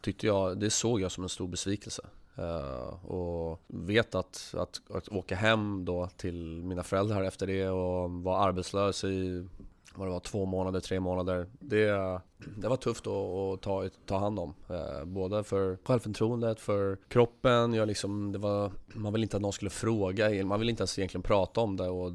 tyckte 0.00 0.26
jag, 0.26 0.58
det 0.58 0.70
såg 0.70 1.00
jag 1.00 1.12
som 1.12 1.24
en 1.24 1.28
stor 1.28 1.48
besvikelse 1.48 2.02
uh, 2.38 3.04
Och 3.04 3.60
vet 3.66 4.14
att, 4.14 4.54
att, 4.58 4.80
att 4.90 5.08
åka 5.08 5.36
hem 5.36 5.84
då 5.84 6.08
till 6.16 6.62
mina 6.62 6.82
föräldrar 6.82 7.22
efter 7.22 7.46
det 7.46 7.68
och 7.68 8.10
vara 8.10 8.38
arbetslös 8.38 9.04
i 9.04 9.46
vad 9.94 10.08
det 10.08 10.12
var, 10.12 10.20
två 10.20 10.44
månader, 10.44 10.80
tre 10.80 11.00
månader. 11.00 11.46
Det, 11.58 12.20
det 12.56 12.68
var 12.68 12.76
tufft 12.76 13.06
att, 13.06 13.12
att 13.12 13.62
ta, 13.62 13.88
ta 14.06 14.18
hand 14.18 14.38
om. 14.38 14.54
Eh, 14.70 15.04
både 15.04 15.44
för 15.44 15.78
självförtroendet, 15.84 16.60
för 16.60 16.98
kroppen. 17.08 17.74
Jag 17.74 17.88
liksom, 17.88 18.32
det 18.32 18.38
var, 18.38 18.70
man 18.86 19.12
ville 19.12 19.22
inte 19.22 19.36
att 19.36 19.42
någon 19.42 19.52
skulle 19.52 19.70
fråga, 19.70 20.44
man 20.44 20.58
ville 20.58 20.70
inte 20.70 20.80
ens 20.80 20.98
egentligen 20.98 21.22
prata 21.22 21.60
om 21.60 21.76
det. 21.76 21.88
Och 21.88 22.12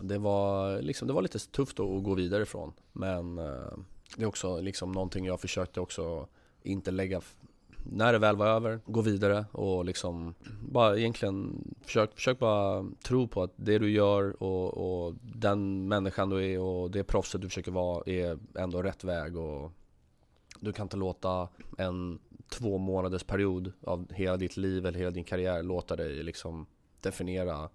det 0.00 0.18
var, 0.18 0.82
liksom, 0.82 1.08
det 1.08 1.14
var 1.14 1.22
lite 1.22 1.38
tufft 1.38 1.80
att 1.80 2.02
gå 2.02 2.14
vidare 2.14 2.42
ifrån. 2.42 2.72
Men 2.92 3.38
eh, 3.38 3.78
det 4.16 4.22
är 4.22 4.26
också 4.26 4.60
liksom 4.60 4.92
någonting 4.92 5.26
jag 5.26 5.40
försökte 5.40 5.80
också 5.80 6.26
inte 6.62 6.90
lägga 6.90 7.20
när 7.84 8.12
det 8.12 8.18
väl 8.18 8.36
var 8.36 8.46
över, 8.46 8.80
gå 8.86 9.00
vidare 9.00 9.44
och 9.52 9.84
liksom 9.84 10.34
bara 10.62 10.98
egentligen 10.98 11.64
försök, 11.82 12.14
försök 12.14 12.38
bara 12.38 12.86
tro 13.02 13.28
på 13.28 13.42
att 13.42 13.52
det 13.56 13.78
du 13.78 13.90
gör 13.90 14.42
och, 14.42 14.74
och 14.78 15.14
den 15.22 15.88
människan 15.88 16.30
du 16.30 16.52
är 16.52 16.60
och 16.60 16.90
det 16.90 17.04
proffset 17.04 17.40
du 17.40 17.48
försöker 17.48 17.72
vara 17.72 18.02
är 18.06 18.38
ändå 18.54 18.82
rätt 18.82 19.04
väg 19.04 19.36
och 19.36 19.72
du 20.60 20.72
kan 20.72 20.84
inte 20.84 20.96
låta 20.96 21.48
en 21.78 22.18
två 22.48 22.78
månaders 22.78 23.24
period 23.24 23.72
av 23.82 24.12
hela 24.12 24.36
ditt 24.36 24.56
liv 24.56 24.86
eller 24.86 24.98
hela 24.98 25.10
din 25.10 25.24
karriär 25.24 25.62
låta 25.62 25.96
dig 25.96 26.22
liksom 26.22 26.66
definiera 27.00 27.68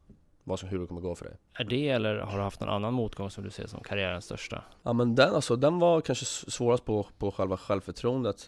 vad 0.44 0.60
som, 0.60 0.70
hur 0.70 0.80
det 0.80 0.88
kommer 0.88 1.02
gå 1.02 1.16
för 1.16 1.26
dig. 1.26 1.38
Är 1.54 1.64
det 1.64 1.90
eller 1.90 2.16
har 2.16 2.38
du 2.38 2.44
haft 2.44 2.60
någon 2.60 2.70
annan 2.70 2.94
motgång 2.94 3.30
som 3.30 3.44
du 3.44 3.50
ser 3.50 3.68
som 3.68 3.84
karriärens 3.84 4.26
största? 4.26 4.64
Ja 4.84 4.94
men 4.94 5.16
den, 5.16 5.36
alltså, 5.36 5.56
den 5.56 5.80
var 5.80 6.02
kanske 6.02 6.26
svårast 6.26 6.86
på, 6.86 7.08
på 7.18 7.32
själva 7.32 7.58
självförtroendet. 7.58 8.48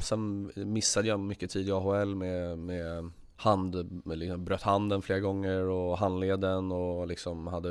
Sen 0.00 0.52
missade 0.54 1.08
jag 1.08 1.20
mycket 1.20 1.50
tid 1.50 1.68
i 1.68 1.72
AHL 1.72 2.14
med, 2.14 2.58
med 2.58 3.10
hand, 3.36 4.02
med 4.04 4.18
liksom, 4.18 4.44
bröt 4.44 4.62
handen 4.62 5.02
flera 5.02 5.20
gånger 5.20 5.62
och 5.62 5.98
handleden 5.98 6.72
och 6.72 7.06
liksom 7.06 7.46
hade 7.46 7.70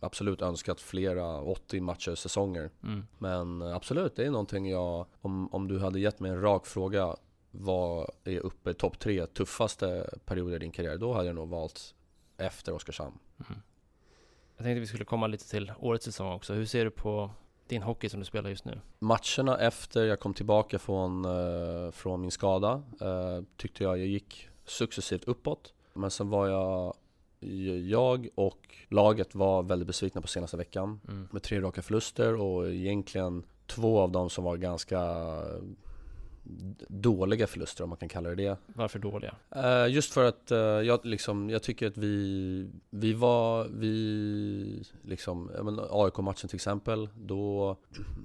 absolut 0.00 0.42
önskat 0.42 0.80
flera 0.80 1.40
80 1.40 1.80
matcher 1.80 2.14
säsonger. 2.14 2.70
Mm. 2.82 3.06
Men 3.18 3.62
absolut, 3.62 4.16
det 4.16 4.24
är 4.24 4.30
någonting 4.30 4.70
jag, 4.70 5.06
om, 5.20 5.54
om 5.54 5.68
du 5.68 5.78
hade 5.78 6.00
gett 6.00 6.20
mig 6.20 6.30
en 6.30 6.40
rak 6.40 6.66
fråga 6.66 7.16
vad 7.50 8.10
är 8.24 8.40
uppe 8.40 8.74
topp 8.74 8.98
tre 8.98 9.26
tuffaste 9.26 10.10
perioder 10.24 10.56
i 10.56 10.58
din 10.58 10.72
karriär? 10.72 10.96
Då 10.96 11.12
hade 11.12 11.26
jag 11.26 11.34
nog 11.34 11.48
valt 11.48 11.93
efter 12.38 12.72
Oskarshamn. 12.72 13.18
Mm. 13.48 13.62
Jag 14.56 14.64
tänkte 14.64 14.80
vi 14.80 14.86
skulle 14.86 15.04
komma 15.04 15.26
lite 15.26 15.50
till 15.50 15.72
årets 15.78 16.04
säsong 16.04 16.32
också. 16.32 16.54
Hur 16.54 16.66
ser 16.66 16.84
du 16.84 16.90
på 16.90 17.30
din 17.66 17.82
hockey 17.82 18.08
som 18.08 18.20
du 18.20 18.26
spelar 18.26 18.50
just 18.50 18.64
nu? 18.64 18.80
Matcherna 18.98 19.58
efter 19.58 20.04
jag 20.04 20.20
kom 20.20 20.34
tillbaka 20.34 20.78
från, 20.78 21.24
uh, 21.24 21.90
från 21.90 22.20
min 22.20 22.30
skada 22.30 22.82
uh, 23.02 23.44
tyckte 23.56 23.84
jag 23.84 23.98
jag 23.98 24.06
gick 24.06 24.48
successivt 24.64 25.24
uppåt. 25.24 25.72
Men 25.92 26.10
sen 26.10 26.30
var 26.30 26.48
jag 26.48 26.94
jag 27.88 28.28
och 28.34 28.74
laget 28.88 29.34
var 29.34 29.62
väldigt 29.62 29.86
besvikna 29.86 30.20
på 30.20 30.28
senaste 30.28 30.56
veckan 30.56 31.00
mm. 31.08 31.28
med 31.30 31.42
tre 31.42 31.60
raka 31.60 31.82
förluster 31.82 32.34
och 32.34 32.68
egentligen 32.68 33.44
två 33.66 34.00
av 34.00 34.12
dem 34.12 34.30
som 34.30 34.44
var 34.44 34.56
ganska 34.56 35.00
dåliga 36.88 37.46
förluster 37.46 37.84
om 37.84 37.90
man 37.90 37.98
kan 37.98 38.08
kalla 38.08 38.28
det 38.28 38.34
det. 38.34 38.56
Varför 38.66 38.98
dåliga? 38.98 39.34
Uh, 39.56 39.92
just 39.92 40.12
för 40.12 40.24
att 40.24 40.52
uh, 40.52 40.58
jag, 40.58 41.04
liksom, 41.04 41.50
jag 41.50 41.62
tycker 41.62 41.86
att 41.86 41.96
vi, 41.96 42.68
vi 42.90 43.12
var, 43.12 43.64
vi 43.64 44.84
liksom, 45.02 45.50
AIK-matchen 45.90 46.48
till 46.48 46.56
exempel, 46.56 47.08
då 47.14 47.76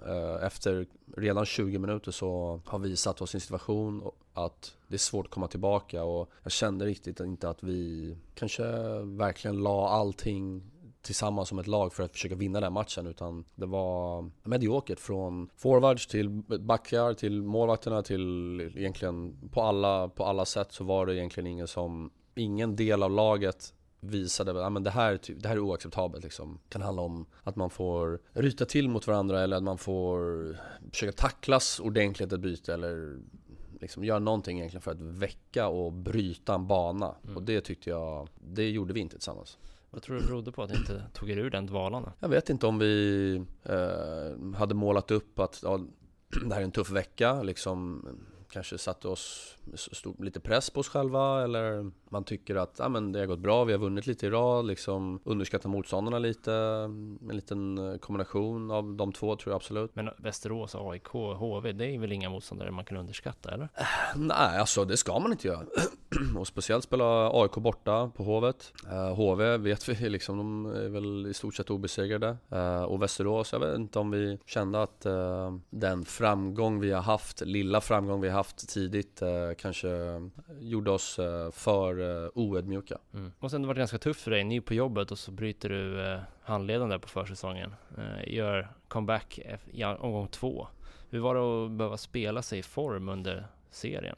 uh, 0.08 0.46
efter 0.46 0.86
redan 1.18 1.46
20 1.46 1.78
minuter 1.78 2.12
så 2.12 2.62
har 2.66 2.80
vi 2.80 2.96
satt 2.96 3.22
oss 3.22 3.34
i 3.34 3.38
en 3.38 3.42
situation 3.42 4.12
att 4.34 4.76
det 4.88 4.96
är 4.96 5.00
svårt 5.00 5.26
att 5.26 5.32
komma 5.32 5.48
tillbaka 5.48 6.04
och 6.04 6.30
jag 6.44 6.52
kände 6.52 6.86
riktigt 6.86 7.20
inte 7.20 7.50
att 7.50 7.64
vi 7.64 8.16
kanske 8.36 8.64
verkligen 9.04 9.64
la 9.64 9.90
allting 9.90 10.64
tillsammans 11.10 11.50
som 11.50 11.60
ett 11.60 11.68
lag 11.68 11.94
för 11.94 12.04
att 12.04 12.12
försöka 12.12 12.36
vinna 12.36 12.60
den 12.60 12.74
matchen 12.74 13.08
utan 13.08 13.46
det 13.56 13.66
var 13.66 14.30
mediokert 14.44 15.00
från 15.00 15.50
forwards 15.56 16.08
till 16.08 16.30
backar 16.60 17.14
till 17.14 17.42
målvakterna 17.42 18.04
till 18.04 18.62
egentligen 18.76 19.50
på 19.52 19.62
alla, 19.62 20.10
på 20.10 20.24
alla 20.26 20.46
sätt 20.46 20.72
så 20.72 20.84
var 20.84 21.06
det 21.06 21.16
egentligen 21.16 21.48
ingen 21.48 21.68
som 21.68 22.12
Ingen 22.36 22.76
del 22.76 23.04
av 23.04 23.12
laget 23.12 23.74
visade 24.00 24.66
att 24.66 24.84
det, 24.84 24.90
här, 24.90 25.20
det 25.42 25.48
här 25.48 25.56
är 25.56 25.60
oacceptabelt 25.60 26.24
liksom. 26.24 26.60
Det 26.64 26.70
kan 26.70 26.82
handla 26.82 27.02
om 27.02 27.26
att 27.44 27.56
man 27.56 27.70
får 27.70 28.20
ryta 28.34 28.66
till 28.66 28.90
mot 28.90 29.08
varandra 29.08 29.42
eller 29.42 29.58
att 29.58 29.64
man 29.64 29.78
får 29.78 30.20
försöka 30.92 31.12
tacklas 31.12 31.80
ordentligt 31.80 32.34
ett 32.34 32.40
byte 32.40 32.74
eller 32.74 33.20
liksom 33.82 34.04
göra 34.04 34.20
någonting 34.20 34.58
egentligen 34.58 34.82
för 34.82 34.92
att 34.92 35.02
väcka 35.02 35.68
och 35.68 35.94
bryta 35.94 36.56
en 36.56 36.68
bana. 36.68 37.16
Mm. 37.24 37.38
Och 37.38 37.44
det 37.44 37.62
tyckte 37.62 37.90
jag, 37.90 38.28
det 38.36 38.70
gjorde 38.70 38.94
vi 38.94 39.00
inte 39.00 39.16
tillsammans. 39.16 39.58
Vad 39.92 40.02
tror 40.02 40.16
du 40.16 40.28
berodde 40.28 40.52
på 40.52 40.64
att 40.64 40.70
ni 40.70 40.76
inte 40.76 41.04
tog 41.14 41.30
er 41.30 41.38
ur 41.38 41.50
den 41.50 41.66
dvalan? 41.66 42.12
Jag 42.20 42.30
vet 42.30 42.50
inte 42.50 42.68
om 42.68 42.80
vi 42.80 43.36
eh, 43.64 44.56
hade 44.58 44.74
målat 44.74 45.12
upp 45.12 45.40
att 45.40 45.60
ja, 45.64 45.80
det 46.46 46.54
här 46.54 46.62
är 46.62 46.66
en 46.66 46.72
tuff 46.72 46.92
vecka, 46.92 47.42
liksom 47.42 48.08
kanske 48.52 48.78
satte 48.78 49.08
oss 49.08 49.56
stod 49.76 50.26
lite 50.26 50.40
press 50.40 50.70
på 50.70 50.80
oss 50.80 50.90
själva 50.90 51.44
eller 51.44 51.92
man 52.10 52.24
tycker 52.24 52.56
att 52.56 52.76
ja, 52.80 52.90
men 52.90 53.12
det 53.12 53.20
har 53.20 53.26
gått 53.26 53.40
bra, 53.40 53.64
vi 53.64 53.74
har 53.74 53.80
vunnit 53.80 54.08
lite 54.08 54.26
i 54.26 54.30
rad, 54.30 54.66
liksom 54.66 55.20
underskattar 55.24 55.70
motståndarna 55.70 56.20
lite. 56.20 56.54
En 56.54 57.30
liten 57.32 57.78
eh, 57.78 57.98
kombination 57.98 58.72
av 58.72 58.94
de 58.94 59.12
två 59.14 59.36
tror 59.36 59.52
jag 59.52 59.56
absolut. 59.56 59.96
Men 59.96 60.10
Västerås, 60.18 60.76
AIK, 60.76 61.08
HV, 61.08 61.72
det 61.72 61.86
är 61.86 62.00
väl 62.00 62.12
inga 62.12 62.30
motståndare 62.30 62.72
man 62.72 62.86
kan 62.86 62.98
underskatta 62.98 63.52
eller? 63.52 63.70
Äh, 63.76 63.86
nej, 64.16 64.60
alltså 64.60 64.86
det 64.86 64.98
ska 64.98 65.20
man 65.20 65.32
inte 65.32 65.48
göra. 65.48 65.66
Och 66.38 66.48
speciellt 66.48 66.84
spela 66.84 67.32
AIK 67.34 67.52
borta 67.52 68.12
på 68.16 68.24
Hovet. 68.24 68.74
Uh, 68.86 69.16
HV 69.16 69.58
vet 69.58 69.90
vi 69.90 70.10
liksom, 70.10 70.38
de 70.38 70.66
är 70.66 70.90
väl 70.90 71.28
i 71.28 71.34
stort 71.34 71.56
sett 71.56 71.70
obesegrade. 71.70 72.38
Uh, 72.54 72.84
och 72.84 73.02
Västerås, 73.02 73.54
jag 73.54 73.60
vet 73.60 73.76
inte 73.76 74.00
om 74.00 74.12
vi 74.12 74.40
kände 74.46 74.82
att 74.82 75.06
uh, 75.06 75.58
den 75.70 76.06
framgång 76.06 76.80
vi 76.80 76.92
har 76.92 77.02
haft, 77.02 77.42
lilla 77.42 77.82
framgång 77.82 78.22
vi 78.22 78.28
har 78.28 78.36
haft 78.36 78.70
tidigt 78.70 79.22
kanske 79.62 79.90
gjorde 80.60 80.92
oss 80.92 81.16
för 81.52 82.32
oödmjuka. 82.38 82.98
Mm. 83.14 83.32
Och 83.40 83.52
sen 83.52 83.62
det 83.62 83.68
varit 83.68 83.78
ganska 83.78 83.98
tufft 83.98 84.22
för 84.22 84.32
dig, 84.32 84.44
ny 84.44 84.62
på 84.62 84.74
jobbet 84.74 85.12
och 85.12 85.20
så 85.20 85.32
bryter 85.32 85.70
du 85.70 86.20
handleden 86.42 86.90
där 86.90 86.98
på 86.98 87.08
försäsongen. 87.08 87.76
Gör 88.28 88.72
comeback 88.88 89.40
i 89.72 89.84
omgång 89.84 90.28
två. 90.28 90.68
Hur 91.10 91.20
var 91.20 91.36
det 91.36 91.66
att 91.66 91.72
behöva 91.72 91.98
spela 91.98 92.42
sig 92.42 92.60
i 92.60 92.64
form 92.64 93.10
under 93.10 93.48
serien? 93.72 94.16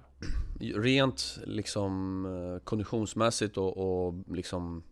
Rent 0.75 1.39
liksom 1.43 2.25
eh, 2.25 2.63
konditionsmässigt 2.63 3.57
och, 3.57 3.77
och 3.77 4.13
liksom 4.27 4.83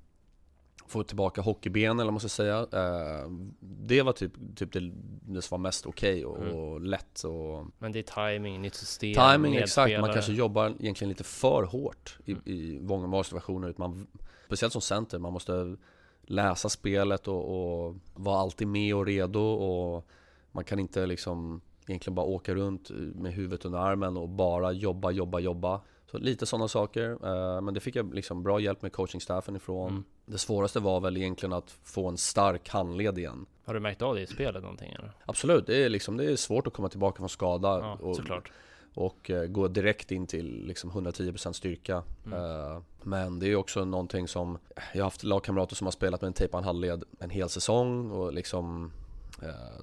få 0.89 1.03
tillbaka 1.03 1.41
hockeybenen 1.41 1.99
eller 1.99 2.11
man 2.11 2.19
ska 2.19 2.29
säga. 2.29 2.59
Eh, 2.59 3.29
det 3.59 4.01
var 4.01 4.13
typ, 4.13 4.33
typ 4.55 4.71
det, 4.73 4.91
det 5.21 5.41
som 5.41 5.55
var 5.55 5.63
mest 5.63 5.85
okej 5.85 6.25
okay 6.25 6.25
och, 6.25 6.47
mm. 6.47 6.57
och, 6.57 6.81
lätt 6.81 7.23
och... 7.23 7.65
Men 7.77 7.91
det 7.91 7.99
är 7.99 8.31
timing, 8.33 8.61
nytt 8.61 8.75
system, 8.75 9.13
Timing, 9.13 9.55
exakt. 9.55 10.01
Man 10.01 10.13
kanske 10.13 10.33
jobbar 10.33 10.73
egentligen 10.79 11.09
lite 11.09 11.23
för 11.23 11.63
hårt 11.63 12.17
i, 12.25 12.31
mm. 12.31 12.43
i 12.45 12.79
många 12.81 13.23
situationer. 13.23 13.73
Man, 13.77 14.07
speciellt 14.45 14.73
som 14.73 14.81
center, 14.81 15.19
man 15.19 15.33
måste 15.33 15.77
läsa 16.21 16.69
spelet 16.69 17.27
och, 17.27 17.85
och 17.85 17.95
vara 18.13 18.39
alltid 18.39 18.67
med 18.67 18.95
och 18.95 19.05
redo 19.05 19.41
och 19.41 20.07
man 20.51 20.63
kan 20.63 20.79
inte 20.79 21.05
liksom 21.05 21.61
egentligen 21.87 22.15
bara 22.15 22.25
åka 22.25 22.55
runt 22.55 22.89
med 23.15 23.33
huvudet 23.33 23.65
under 23.65 23.79
armen 23.79 24.17
och 24.17 24.29
bara 24.29 24.71
jobba, 24.71 25.11
jobba, 25.11 25.39
jobba. 25.39 25.81
Så 26.11 26.17
lite 26.17 26.45
sådana 26.45 26.67
saker. 26.67 27.09
Eh, 27.11 27.61
men 27.61 27.73
det 27.73 27.79
fick 27.79 27.95
jag 27.95 28.13
liksom 28.13 28.43
bra 28.43 28.59
hjälp 28.59 28.81
med 28.81 28.93
coachingstaffen 28.93 29.55
ifrån. 29.55 29.89
Mm. 29.89 30.03
Det 30.25 30.37
svåraste 30.37 30.79
var 30.79 30.99
väl 30.99 31.17
egentligen 31.17 31.53
att 31.53 31.71
få 31.83 32.07
en 32.07 32.17
stark 32.17 32.69
handled 32.69 33.17
igen. 33.17 33.45
Har 33.65 33.73
du 33.73 33.79
märkt 33.79 34.01
av 34.01 34.15
det 34.15 34.21
i 34.21 34.27
spelet 34.27 34.61
någonting 34.61 34.91
eller? 34.91 35.11
Absolut, 35.25 35.67
det 35.67 35.83
är, 35.83 35.89
liksom, 35.89 36.17
det 36.17 36.31
är 36.31 36.35
svårt 36.35 36.67
att 36.67 36.73
komma 36.73 36.89
tillbaka 36.89 37.17
från 37.17 37.29
skada. 37.29 37.67
Ja, 37.67 37.97
och, 38.01 38.15
såklart. 38.15 38.51
Och 38.93 39.29
uh, 39.29 39.45
gå 39.45 39.67
direkt 39.67 40.11
in 40.11 40.27
till 40.27 40.65
liksom 40.65 40.91
110% 40.91 41.53
styrka. 41.53 42.03
Mm. 42.25 42.39
Uh, 42.39 42.81
men 43.03 43.39
det 43.39 43.47
är 43.47 43.55
också 43.55 43.85
någonting 43.85 44.27
som 44.27 44.57
Jag 44.93 44.99
har 44.99 45.03
haft 45.03 45.23
lagkamrater 45.23 45.75
som 45.75 45.87
har 45.87 45.91
spelat 45.91 46.21
med 46.21 46.27
en 46.27 46.33
tejpad 46.33 46.63
handled 46.63 47.03
en 47.19 47.29
hel 47.29 47.49
säsong 47.49 48.11
och 48.11 48.33
liksom 48.33 48.91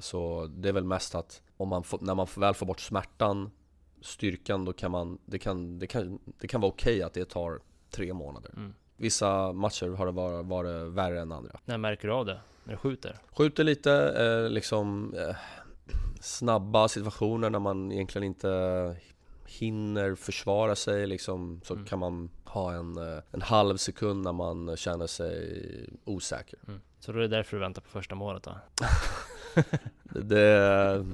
Så 0.01 0.47
det 0.47 0.69
är 0.69 0.73
väl 0.73 0.85
mest 0.85 1.15
att 1.15 1.43
om 1.57 1.69
man 1.69 1.83
får, 1.83 1.99
när 2.03 2.15
man 2.15 2.27
väl 2.37 2.55
får 2.55 2.67
bort 2.67 2.81
smärtan, 2.81 3.51
styrkan, 4.01 4.65
då 4.65 4.73
kan 4.73 4.91
man, 4.91 5.19
det 5.25 5.39
kan, 5.39 5.79
det 5.79 5.87
kan, 5.87 6.19
det 6.39 6.49
kan 6.49 6.61
vara 6.61 6.69
okej 6.69 6.95
okay 6.95 7.03
att 7.03 7.15
det 7.15 7.25
tar 7.25 7.61
tre 7.91 8.13
månader. 8.13 8.51
Mm. 8.57 8.75
Vissa 8.97 9.53
matcher 9.53 9.89
har 9.89 10.07
det 10.07 10.13
varit, 10.13 10.47
varit 10.47 10.93
värre 10.93 11.21
än 11.21 11.33
andra. 11.33 11.61
När 11.65 11.79
märker 11.79 12.09
du 12.09 12.15
av 12.15 12.27
det? 12.27 12.41
När 12.65 12.73
du 12.73 12.79
skjuter? 12.79 13.19
Skjuter 13.31 13.65
lite, 13.65 13.93
eh, 13.93 14.51
liksom 14.51 15.15
eh, 15.15 15.37
snabba 16.21 16.89
situationer 16.89 17.51
när 17.51 17.59
man 17.59 17.93
egentligen 17.93 18.25
inte 18.27 18.97
hinner 19.47 20.15
försvara 20.15 20.77
sig 20.77 21.07
liksom, 21.07 21.61
så 21.65 21.75
mm. 21.75 21.87
kan 21.87 21.99
man 21.99 22.31
ha 22.45 22.73
en, 22.73 22.97
eh, 22.97 23.23
en 23.31 23.43
halv 23.43 23.77
sekund 23.77 24.25
när 24.25 24.33
man 24.33 24.77
känner 24.77 25.07
sig 25.07 25.61
osäker. 26.05 26.59
Mm. 26.69 26.81
Så 27.01 27.13
då 27.13 27.19
är 27.19 27.23
det 27.23 27.29
därför 27.29 27.57
du 27.57 27.61
väntar 27.61 27.83
på 27.83 27.89
första 27.89 28.15
målet 28.15 28.43
då? 28.43 28.59
det, 30.21 31.07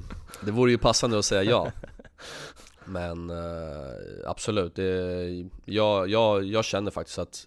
det 0.44 0.50
vore 0.50 0.70
ju 0.70 0.78
passande 0.78 1.18
att 1.18 1.24
säga 1.24 1.42
ja 1.42 1.72
Men 2.84 3.30
eh, 3.30 4.26
absolut, 4.26 4.74
det, 4.74 5.50
jag, 5.64 6.08
jag, 6.08 6.44
jag 6.44 6.64
känner 6.64 6.90
faktiskt 6.90 7.18
att 7.18 7.46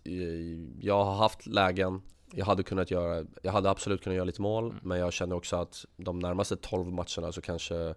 jag 0.80 1.04
har 1.04 1.16
haft 1.16 1.46
lägen 1.46 2.02
jag 2.36 2.46
hade 2.46 2.64
kunnat 2.64 2.92
göra, 2.92 3.26
jag 3.42 3.52
hade 3.52 3.70
absolut 3.70 4.04
kunnat 4.04 4.16
göra 4.16 4.26
lite 4.26 4.42
mål 4.42 4.64
mm. 4.64 4.78
Men 4.84 5.00
jag 5.00 5.14
känner 5.14 5.36
också 5.36 5.56
att 5.56 5.86
de 5.98 6.20
närmaste 6.20 6.56
12 6.56 6.94
matcherna 6.94 7.32
så 7.32 7.42
kanske 7.42 7.96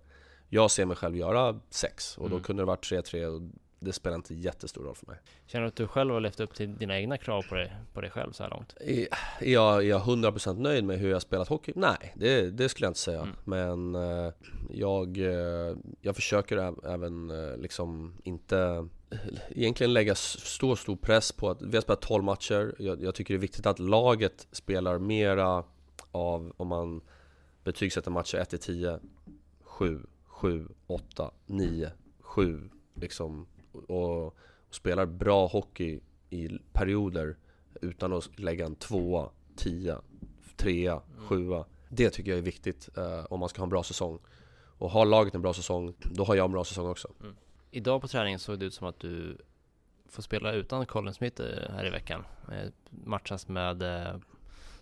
Jag 0.49 0.71
ser 0.71 0.87
mig 0.87 0.97
själv 0.97 1.17
göra 1.17 1.61
6 1.71 2.19
och 2.19 2.27
mm. 2.27 2.39
då 2.39 2.45
kunde 2.45 2.63
det 2.63 2.67
varit 2.67 2.91
3-3 2.91 3.53
det 3.81 3.93
spelar 3.93 4.17
inte 4.17 4.35
jättestor 4.35 4.85
roll 4.85 4.95
för 4.95 5.07
mig. 5.07 5.17
Känner 5.47 5.63
du 5.63 5.69
att 5.69 5.77
du 5.77 5.87
själv 5.87 6.13
har 6.13 6.21
levt 6.21 6.41
upp 6.41 6.55
till 6.55 6.79
dina 6.79 6.99
egna 6.99 7.19
krav 7.19 7.43
på 7.43 7.55
dig, 7.55 7.73
på 7.93 8.01
dig 8.01 8.11
själv 8.11 8.33
så 8.33 8.43
här 8.43 8.51
långt? 8.51 8.75
Är 8.81 9.09
jag, 9.41 9.77
är 9.77 9.89
jag 9.89 10.01
100% 10.01 10.61
nöjd 10.61 10.85
med 10.85 10.99
hur 10.99 11.11
jag 11.11 11.23
spelat 11.23 11.49
hockey? 11.49 11.73
Nej, 11.77 12.15
det, 12.17 12.51
det 12.51 12.69
skulle 12.69 12.85
jag 12.87 12.91
inte 12.91 13.01
säga. 13.01 13.21
Mm. 13.21 13.35
Men 13.45 13.95
eh, 13.95 14.33
jag, 14.71 15.19
eh, 15.19 15.77
jag 16.01 16.17
försöker 16.17 16.57
även 16.87 17.31
eh, 17.31 17.57
liksom 17.57 18.15
inte 18.25 18.89
egentligen 19.49 19.93
lägga 19.93 20.15
stor, 20.15 20.77
stor 20.77 20.97
press 20.97 21.33
på 21.33 21.51
att 21.51 21.63
vi 21.63 21.77
har 21.77 21.83
spelat 21.83 22.01
12 22.01 22.25
matcher. 22.25 22.75
Jag, 22.79 23.03
jag 23.03 23.15
tycker 23.15 23.35
det 23.35 23.39
är 23.39 23.41
viktigt 23.41 23.67
att 23.67 23.79
laget 23.79 24.47
spelar 24.53 24.99
mera 24.99 25.65
av, 26.11 26.53
om 26.57 26.69
man 26.69 27.01
betygsätter 27.65 28.11
matcher 28.11 28.39
1 28.39 28.61
10, 28.61 28.99
7, 29.63 30.01
7, 30.27 30.69
8, 30.87 31.31
9, 31.47 31.91
7, 32.21 32.71
liksom, 32.95 33.47
och, 33.79 34.27
och 34.27 34.35
spelar 34.71 35.07
bra 35.07 35.47
hockey 35.47 36.01
i 36.31 36.49
perioder 36.73 37.37
utan 37.81 38.13
att 38.13 38.39
lägga 38.39 38.67
en 38.67 38.75
tvåa, 38.75 39.31
tia, 39.57 40.01
trea, 40.57 40.93
mm. 40.93 41.29
sjua. 41.29 41.65
Det 41.89 42.11
tycker 42.11 42.31
jag 42.31 42.39
är 42.39 42.43
viktigt 42.43 42.89
eh, 42.97 43.25
om 43.25 43.41
man 43.41 43.49
ska 43.49 43.61
ha 43.61 43.65
en 43.65 43.71
bra 43.71 43.83
säsong. 43.83 44.19
Och 44.79 44.91
har 44.91 45.07
laget 45.07 45.35
en 45.35 45.43
bra 45.43 45.55
säsong, 45.55 45.95
då 45.99 46.25
har 46.25 46.35
jag 46.35 46.45
en 46.45 46.53
bra 46.53 46.65
säsong 46.65 46.89
också. 46.89 47.09
Mm. 47.21 47.37
Idag 47.71 48.01
på 48.01 48.09
träningen 48.09 48.39
såg 48.39 48.59
det 48.59 48.67
ut 48.67 48.75
som 48.75 48.87
att 48.87 49.01
du 49.01 49.39
får 50.09 50.23
spela 50.23 50.53
utan 50.53 50.87
Colin 50.87 51.15
Smith 51.15 51.43
eh, 51.43 51.73
här 51.75 51.87
i 51.87 51.91
veckan. 51.91 52.25
Eh, 52.53 52.71
matchas 52.91 53.49
med, 53.49 53.83
eh, 53.83 54.17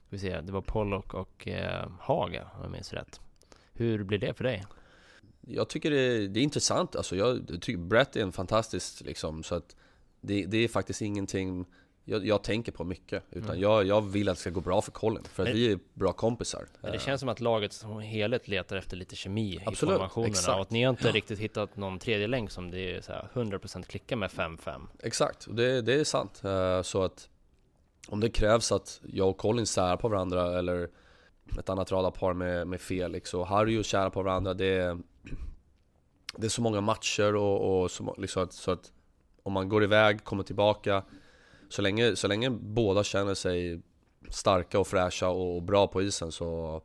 vi 0.08 0.18
se, 0.18 0.40
det 0.40 0.52
var 0.52 0.60
Pollock 0.60 1.14
och 1.14 1.48
eh, 1.48 1.88
Haga 2.00 2.50
om 2.54 2.62
jag 2.62 2.70
minns 2.70 2.92
rätt. 2.92 3.20
Hur 3.72 4.04
blir 4.04 4.18
det 4.18 4.34
för 4.34 4.44
dig? 4.44 4.64
Jag 5.48 5.68
tycker 5.68 5.90
det 5.90 6.00
är, 6.00 6.28
det 6.28 6.40
är 6.40 6.42
intressant, 6.42 6.96
alltså 6.96 7.16
jag 7.16 7.46
tycker 7.60 7.78
Brett 7.78 8.16
är 8.16 8.20
en 8.20 8.32
fantastisk 8.32 9.00
liksom, 9.00 9.42
så 9.42 9.54
att 9.54 9.76
det, 10.20 10.46
det 10.46 10.58
är 10.58 10.68
faktiskt 10.68 11.02
ingenting 11.02 11.66
jag, 12.08 12.26
jag, 12.26 12.42
tänker 12.42 12.72
på 12.72 12.84
mycket, 12.84 13.24
utan 13.30 13.50
mm. 13.50 13.60
jag, 13.60 13.86
jag 13.86 14.00
vill 14.02 14.28
att 14.28 14.36
det 14.36 14.40
ska 14.40 14.50
gå 14.50 14.60
bra 14.60 14.82
för 14.82 14.92
Colin, 14.92 15.24
för 15.32 15.42
att 15.42 15.48
men, 15.48 15.56
vi 15.56 15.72
är 15.72 15.78
bra 15.94 16.12
kompisar. 16.12 16.66
Men 16.80 16.92
det 16.92 16.98
känns 16.98 17.20
som 17.20 17.28
att 17.28 17.40
laget 17.40 17.72
som 17.72 18.00
helhet 18.00 18.48
letar 18.48 18.76
efter 18.76 18.96
lite 18.96 19.16
kemi 19.16 19.62
Absolut, 19.66 19.92
i 19.92 19.96
formationerna 19.96 20.30
exakt. 20.30 20.48
och 20.48 20.60
att 20.60 20.70
ni 20.70 20.82
har 20.82 20.90
inte 20.90 21.06
ja. 21.06 21.14
riktigt 21.14 21.38
hittat 21.38 21.76
någon 21.76 21.98
tredje 21.98 22.26
länk 22.26 22.50
som 22.50 22.70
det 22.70 22.96
är 22.96 23.00
så 23.00 23.12
här 23.12 23.28
100% 23.34 23.82
klickar 23.82 24.16
med 24.16 24.30
5-5. 24.30 24.86
Exakt, 25.02 25.46
det, 25.50 25.82
det 25.82 25.94
är 25.94 26.04
sant. 26.04 26.42
Eh, 26.44 26.82
så 26.82 27.02
att 27.02 27.28
om 28.08 28.20
det 28.20 28.30
krävs 28.30 28.72
att 28.72 29.00
jag 29.06 29.28
och 29.28 29.36
Colin 29.36 29.66
särar 29.66 29.96
på 29.96 30.08
varandra 30.08 30.58
eller 30.58 30.88
ett 31.58 31.68
annat 31.68 31.92
radarpar 31.92 32.32
med, 32.32 32.66
med 32.66 32.80
Felix 32.80 33.34
och 33.34 33.46
Harry 33.46 33.78
och 33.78 33.84
kära 33.84 34.10
på 34.10 34.22
varandra, 34.22 34.54
det 34.54 34.98
det 36.38 36.46
är 36.46 36.48
så 36.48 36.62
många 36.62 36.80
matcher 36.80 37.34
och, 37.34 37.82
och 37.82 37.90
så, 37.90 38.14
liksom 38.18 38.42
att, 38.42 38.52
så 38.52 38.70
att 38.70 38.92
om 39.42 39.52
man 39.52 39.68
går 39.68 39.84
iväg, 39.84 40.24
kommer 40.24 40.42
tillbaka 40.42 41.02
så 41.68 41.82
länge, 41.82 42.16
så 42.16 42.28
länge 42.28 42.50
båda 42.50 43.04
känner 43.04 43.34
sig 43.34 43.80
starka 44.30 44.78
och 44.78 44.86
fräscha 44.86 45.28
och 45.28 45.62
bra 45.62 45.86
på 45.86 46.02
isen 46.02 46.32
så 46.32 46.82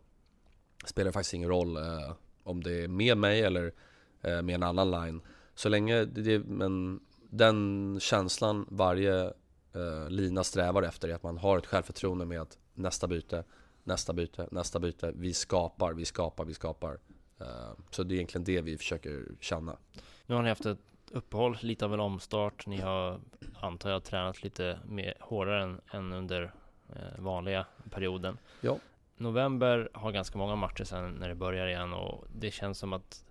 spelar 0.86 1.06
det 1.06 1.14
faktiskt 1.14 1.34
ingen 1.34 1.50
roll 1.50 1.78
eh, 1.78 2.14
om 2.44 2.64
det 2.64 2.84
är 2.84 2.88
med 2.88 3.18
mig 3.18 3.42
eller 3.42 3.74
eh, 4.22 4.42
med 4.42 4.56
en 4.56 4.64
annan 4.64 4.92
line. 4.92 5.22
Så 5.56 5.70
länge 5.70 6.06
det, 6.06 6.40
men 6.40 7.00
den 7.30 7.98
känslan 8.00 8.66
varje 8.70 9.26
eh, 9.74 10.10
lina 10.10 10.44
strävar 10.44 10.84
efter 10.84 11.10
är 11.10 11.14
att 11.14 11.24
man 11.24 11.38
har 11.38 11.58
ett 11.58 11.66
självförtroende 11.66 12.26
med 12.26 12.42
att 12.42 12.58
nästa 12.74 13.08
byte, 13.08 13.44
nästa 13.84 14.14
byte, 14.14 14.48
nästa 14.52 14.80
byte. 14.80 15.12
Vi 15.16 15.34
skapar, 15.34 15.94
vi 15.94 16.06
skapar, 16.06 16.46
vi 16.46 16.54
skapar. 16.54 17.00
Eh, 17.42 17.74
så 17.90 18.04
det 18.04 18.14
är 18.14 18.16
egentligen 18.16 18.44
det 18.44 18.62
vi 18.62 18.78
försöker 18.78 19.26
känna. 19.40 19.78
Nu 20.26 20.36
har 20.36 20.42
ni 20.42 20.50
haft 20.50 20.66
ett 20.66 20.80
uppehåll, 21.12 21.58
lite 21.62 21.86
av 21.86 21.94
en 21.94 22.00
omstart. 22.00 22.68
Ni 22.68 22.78
har, 22.78 23.20
antar 23.60 23.90
jag, 23.90 24.04
tränat 24.04 24.44
lite 24.44 24.80
mer, 24.86 25.14
hårdare 25.20 25.64
än, 25.64 25.82
än 25.92 26.14
under 26.14 26.54
eh, 26.90 27.20
vanliga 27.20 27.66
perioden. 27.90 28.38
Ja. 28.62 28.78
November 29.18 29.90
har 29.94 30.12
ganska 30.12 30.38
många 30.38 30.56
matcher 30.56 30.84
sen 30.84 31.12
när 31.12 31.30
det 31.30 31.36
börjar 31.36 31.68
igen 31.68 31.94
och 31.94 32.26
det 32.36 32.52
känns 32.52 32.80
som 32.80 32.94
att 32.94 33.26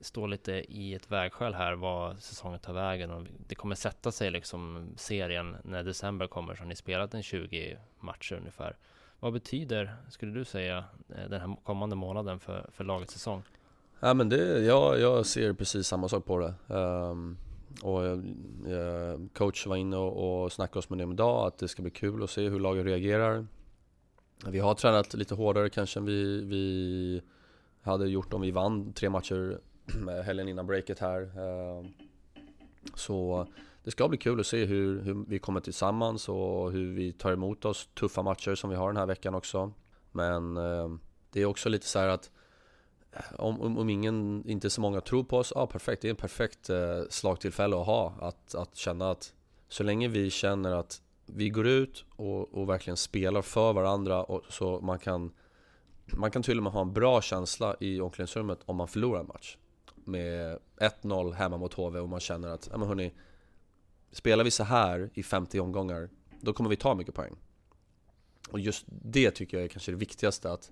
stå 0.00 0.26
lite 0.26 0.52
i 0.52 0.94
ett 0.94 1.10
vägskäl 1.10 1.54
här 1.54 1.72
vad 1.72 2.22
säsongen 2.22 2.60
tar 2.60 2.72
vägen 2.72 3.10
och 3.10 3.26
det 3.48 3.54
kommer 3.54 3.74
sätta 3.74 4.12
sig 4.12 4.30
liksom 4.30 4.88
serien 4.96 5.56
när 5.64 5.84
december 5.84 6.26
kommer 6.26 6.54
så 6.54 6.62
har 6.62 6.68
ni 6.68 6.76
spelat 6.76 7.14
en 7.14 7.22
20 7.22 7.78
matcher 8.00 8.34
ungefär. 8.34 8.76
Vad 9.26 9.32
betyder, 9.32 9.96
skulle 10.08 10.32
du 10.32 10.44
säga, 10.44 10.84
eh, 11.08 11.30
den 11.30 11.40
här 11.40 11.56
kommande 11.62 11.96
månaden 11.96 12.40
för, 12.40 12.70
för 12.72 12.84
lagets 12.84 13.12
säsong? 13.12 13.42
Ja 14.00 14.14
men 14.14 14.28
det, 14.28 14.64
jag, 14.64 15.00
jag 15.00 15.26
ser 15.26 15.52
precis 15.52 15.86
samma 15.86 16.08
sak 16.08 16.24
på 16.24 16.38
det. 16.38 16.74
Um, 16.74 17.36
och 17.82 18.04
jag, 18.04 19.28
coach 19.34 19.66
var 19.66 19.76
inne 19.76 19.96
och, 19.96 20.44
och 20.44 20.52
snackade 20.52 20.78
oss 20.78 20.90
med 20.90 20.98
det 20.98 21.12
idag, 21.12 21.46
att 21.46 21.58
det 21.58 21.68
ska 21.68 21.82
bli 21.82 21.90
kul 21.90 22.22
att 22.22 22.30
se 22.30 22.48
hur 22.48 22.60
laget 22.60 22.86
reagerar. 22.86 23.46
Vi 24.46 24.58
har 24.58 24.74
tränat 24.74 25.14
lite 25.14 25.34
hårdare 25.34 25.70
kanske 25.70 26.00
än 26.00 26.04
vi, 26.06 26.44
vi 26.44 27.22
hade 27.82 28.08
gjort 28.08 28.32
om 28.32 28.40
vi 28.40 28.50
vann 28.50 28.92
tre 28.92 29.10
matcher 29.10 29.58
helgen 30.24 30.48
innan 30.48 30.66
breaket 30.66 30.98
här. 30.98 31.38
Um, 31.38 31.94
så 32.94 33.46
det 33.86 33.90
ska 33.90 34.08
bli 34.08 34.18
kul 34.18 34.40
att 34.40 34.46
se 34.46 34.64
hur, 34.64 35.00
hur 35.00 35.24
vi 35.28 35.38
kommer 35.38 35.60
tillsammans 35.60 36.28
och 36.28 36.72
hur 36.72 36.94
vi 36.94 37.12
tar 37.12 37.32
emot 37.32 37.64
oss 37.64 37.88
tuffa 37.94 38.22
matcher 38.22 38.54
som 38.54 38.70
vi 38.70 38.76
har 38.76 38.88
den 38.88 38.96
här 38.96 39.06
veckan 39.06 39.34
också. 39.34 39.72
Men 40.12 40.56
eh, 40.56 40.88
det 41.32 41.40
är 41.40 41.46
också 41.46 41.68
lite 41.68 41.86
så 41.86 41.98
att 41.98 42.30
eh, 43.12 43.40
om, 43.40 43.60
om, 43.60 43.78
om, 43.78 43.90
ingen, 43.90 44.48
inte 44.48 44.70
så 44.70 44.80
många 44.80 45.00
tror 45.00 45.24
på 45.24 45.38
oss, 45.38 45.52
ja 45.54 45.66
perfekt, 45.66 46.02
det 46.02 46.08
är 46.08 46.10
en 46.10 46.16
perfekt 46.16 46.70
eh, 46.70 47.02
slagtillfälle 47.10 47.76
att 47.80 47.86
ha. 47.86 48.14
Att, 48.20 48.54
att 48.54 48.76
känna 48.76 49.10
att 49.10 49.32
så 49.68 49.82
länge 49.82 50.08
vi 50.08 50.30
känner 50.30 50.72
att 50.72 51.02
vi 51.26 51.50
går 51.50 51.66
ut 51.66 52.04
och, 52.16 52.54
och 52.54 52.68
verkligen 52.68 52.96
spelar 52.96 53.42
för 53.42 53.72
varandra 53.72 54.22
och 54.22 54.44
så 54.48 54.80
man 54.80 54.98
kan 54.98 55.32
Man 56.16 56.30
kan 56.30 56.42
till 56.42 56.58
och 56.58 56.62
med 56.62 56.72
ha 56.72 56.80
en 56.80 56.92
bra 56.92 57.22
känsla 57.22 57.76
i 57.80 58.00
omklädningsrummet 58.00 58.58
om 58.66 58.76
man 58.76 58.88
förlorar 58.88 59.20
en 59.20 59.26
match 59.26 59.56
med 60.06 60.58
1-0 60.76 61.32
hemma 61.32 61.56
mot 61.56 61.74
HV 61.74 61.98
och 61.98 62.08
man 62.08 62.20
känner 62.20 62.48
att, 62.48 62.68
ja 62.72 62.78
men 62.78 62.88
hörni 62.88 63.12
Spelar 64.10 64.44
vi 64.44 64.50
så 64.50 64.64
här 64.64 65.10
i 65.14 65.22
50 65.22 65.60
omgångar, 65.60 66.08
då 66.40 66.52
kommer 66.52 66.70
vi 66.70 66.76
ta 66.76 66.94
mycket 66.94 67.14
poäng 67.14 67.36
Och 68.50 68.60
just 68.60 68.84
det 68.86 69.30
tycker 69.30 69.56
jag 69.56 69.64
är 69.64 69.68
kanske 69.68 69.92
det 69.92 69.96
viktigaste 69.96 70.52
att 70.52 70.70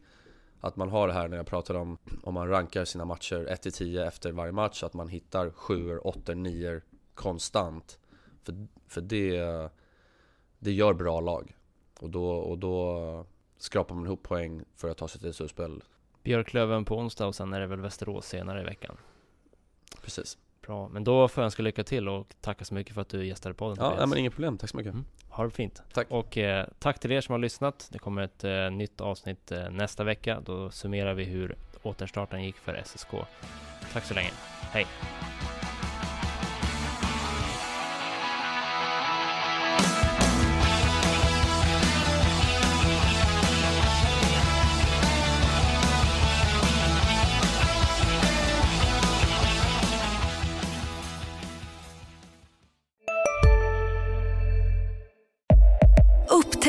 att 0.65 0.77
man 0.77 0.89
har 0.89 1.09
det 1.09 1.15
här 1.15 1.29
när 1.29 1.37
jag 1.37 1.47
pratar 1.47 1.75
om 1.75 1.99
om 2.23 2.35
man 2.35 2.49
rankar 2.49 2.85
sina 2.85 3.05
matcher 3.05 3.47
1-10 3.51 4.07
efter 4.07 4.33
varje 4.33 4.53
match, 4.53 4.83
att 4.83 4.95
man 4.95 5.09
hittar 5.09 5.51
7, 5.51 5.99
8, 5.99 6.35
9 6.35 6.81
konstant. 7.15 7.99
För, 8.43 8.67
för 8.89 9.01
det, 9.01 9.71
det 10.59 10.73
gör 10.73 10.95
bra 10.95 11.21
lag. 11.21 11.57
Och 12.01 12.11
då, 12.11 12.31
och 12.31 12.59
då 12.59 13.27
skrapar 13.59 13.95
man 13.95 14.07
ihop 14.07 14.23
poäng 14.23 14.65
för 14.77 14.89
att 14.91 14.99
ta 14.99 15.09
sig 15.09 15.21
till 15.21 15.35
slutspel. 15.35 15.83
Björklöven 16.23 16.85
på 16.85 16.99
onsdag 16.99 17.27
och 17.27 17.35
sen 17.35 17.53
är 17.53 17.61
det 17.61 17.67
väl 17.67 17.81
Västerås 17.81 18.27
senare 18.27 18.61
i 18.61 18.65
veckan. 18.65 18.97
Precis. 20.03 20.39
Bra, 20.67 20.89
men 20.89 21.05
då 21.05 21.29
får 21.29 21.43
jag 21.43 21.45
önska 21.45 21.63
lycka 21.63 21.85
till 21.85 22.09
och 22.09 22.35
tacka 22.41 22.65
så 22.65 22.75
mycket 22.75 22.95
för 22.95 23.01
att 23.01 23.09
du 23.09 23.27
gästade 23.27 23.55
podden 23.55 23.77
Ja, 23.81 23.95
ja 23.99 24.07
men 24.07 24.19
inget 24.19 24.33
problem, 24.33 24.59
tack 24.59 24.71
så 24.71 24.77
mycket. 24.77 24.93
Mm. 24.93 25.05
Ha 25.29 25.45
det 25.45 25.51
fint. 25.51 25.83
Tack. 25.93 26.11
Och 26.11 26.39
eh, 26.39 26.67
tack 26.79 26.99
till 26.99 27.13
er 27.13 27.21
som 27.21 27.33
har 27.33 27.39
lyssnat. 27.39 27.89
Det 27.93 27.99
kommer 27.99 28.23
ett 28.23 28.45
eh, 28.45 28.71
nytt 28.71 29.01
avsnitt 29.01 29.53
eh, 29.53 29.71
nästa 29.71 30.05
vecka. 30.05 30.41
Då 30.45 30.71
summerar 30.71 31.15
vi 31.15 31.25
hur 31.25 31.57
återstarten 31.83 32.45
gick 32.45 32.57
för 32.57 32.83
SSK 32.85 33.11
Tack 33.93 34.05
så 34.05 34.15
länge, 34.15 34.31
hej 34.73 34.87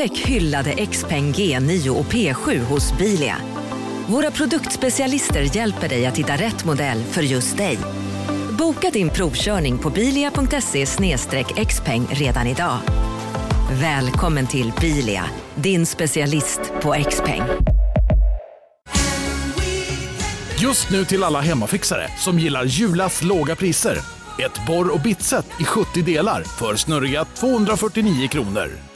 Upptäck 0.06 0.26
hyllade 0.26 0.86
XPeng 0.86 1.32
G9 1.32 1.88
och 1.88 2.04
P7 2.04 2.58
hos 2.58 2.98
Bilia. 2.98 3.36
Våra 4.06 4.30
produktspecialister 4.30 5.56
hjälper 5.56 5.88
dig 5.88 6.06
att 6.06 6.16
hitta 6.16 6.32
rätt 6.32 6.64
modell 6.64 7.02
för 7.02 7.22
just 7.22 7.56
dig. 7.56 7.78
Boka 8.58 8.90
din 8.90 9.10
provkörning 9.10 9.78
på 9.78 9.90
bilia.se 9.90 10.86
xpeng 11.66 12.06
redan 12.10 12.46
idag. 12.46 12.78
Välkommen 13.80 14.46
till 14.46 14.72
Bilia, 14.80 15.24
din 15.54 15.86
specialist 15.86 16.60
på 16.82 16.96
XPeng. 17.10 17.42
Just 20.58 20.90
nu 20.90 21.04
till 21.04 21.24
alla 21.24 21.40
hemmafixare 21.40 22.08
som 22.18 22.38
gillar 22.38 22.64
Julas 22.64 23.22
låga 23.22 23.56
priser. 23.56 23.98
Ett 24.38 24.66
borr 24.66 24.94
och 24.94 25.00
bitset 25.00 25.46
i 25.60 25.64
70 25.64 26.02
delar 26.02 26.42
för 26.42 26.76
snurriga 26.76 27.24
249 27.24 28.28
kronor. 28.28 28.95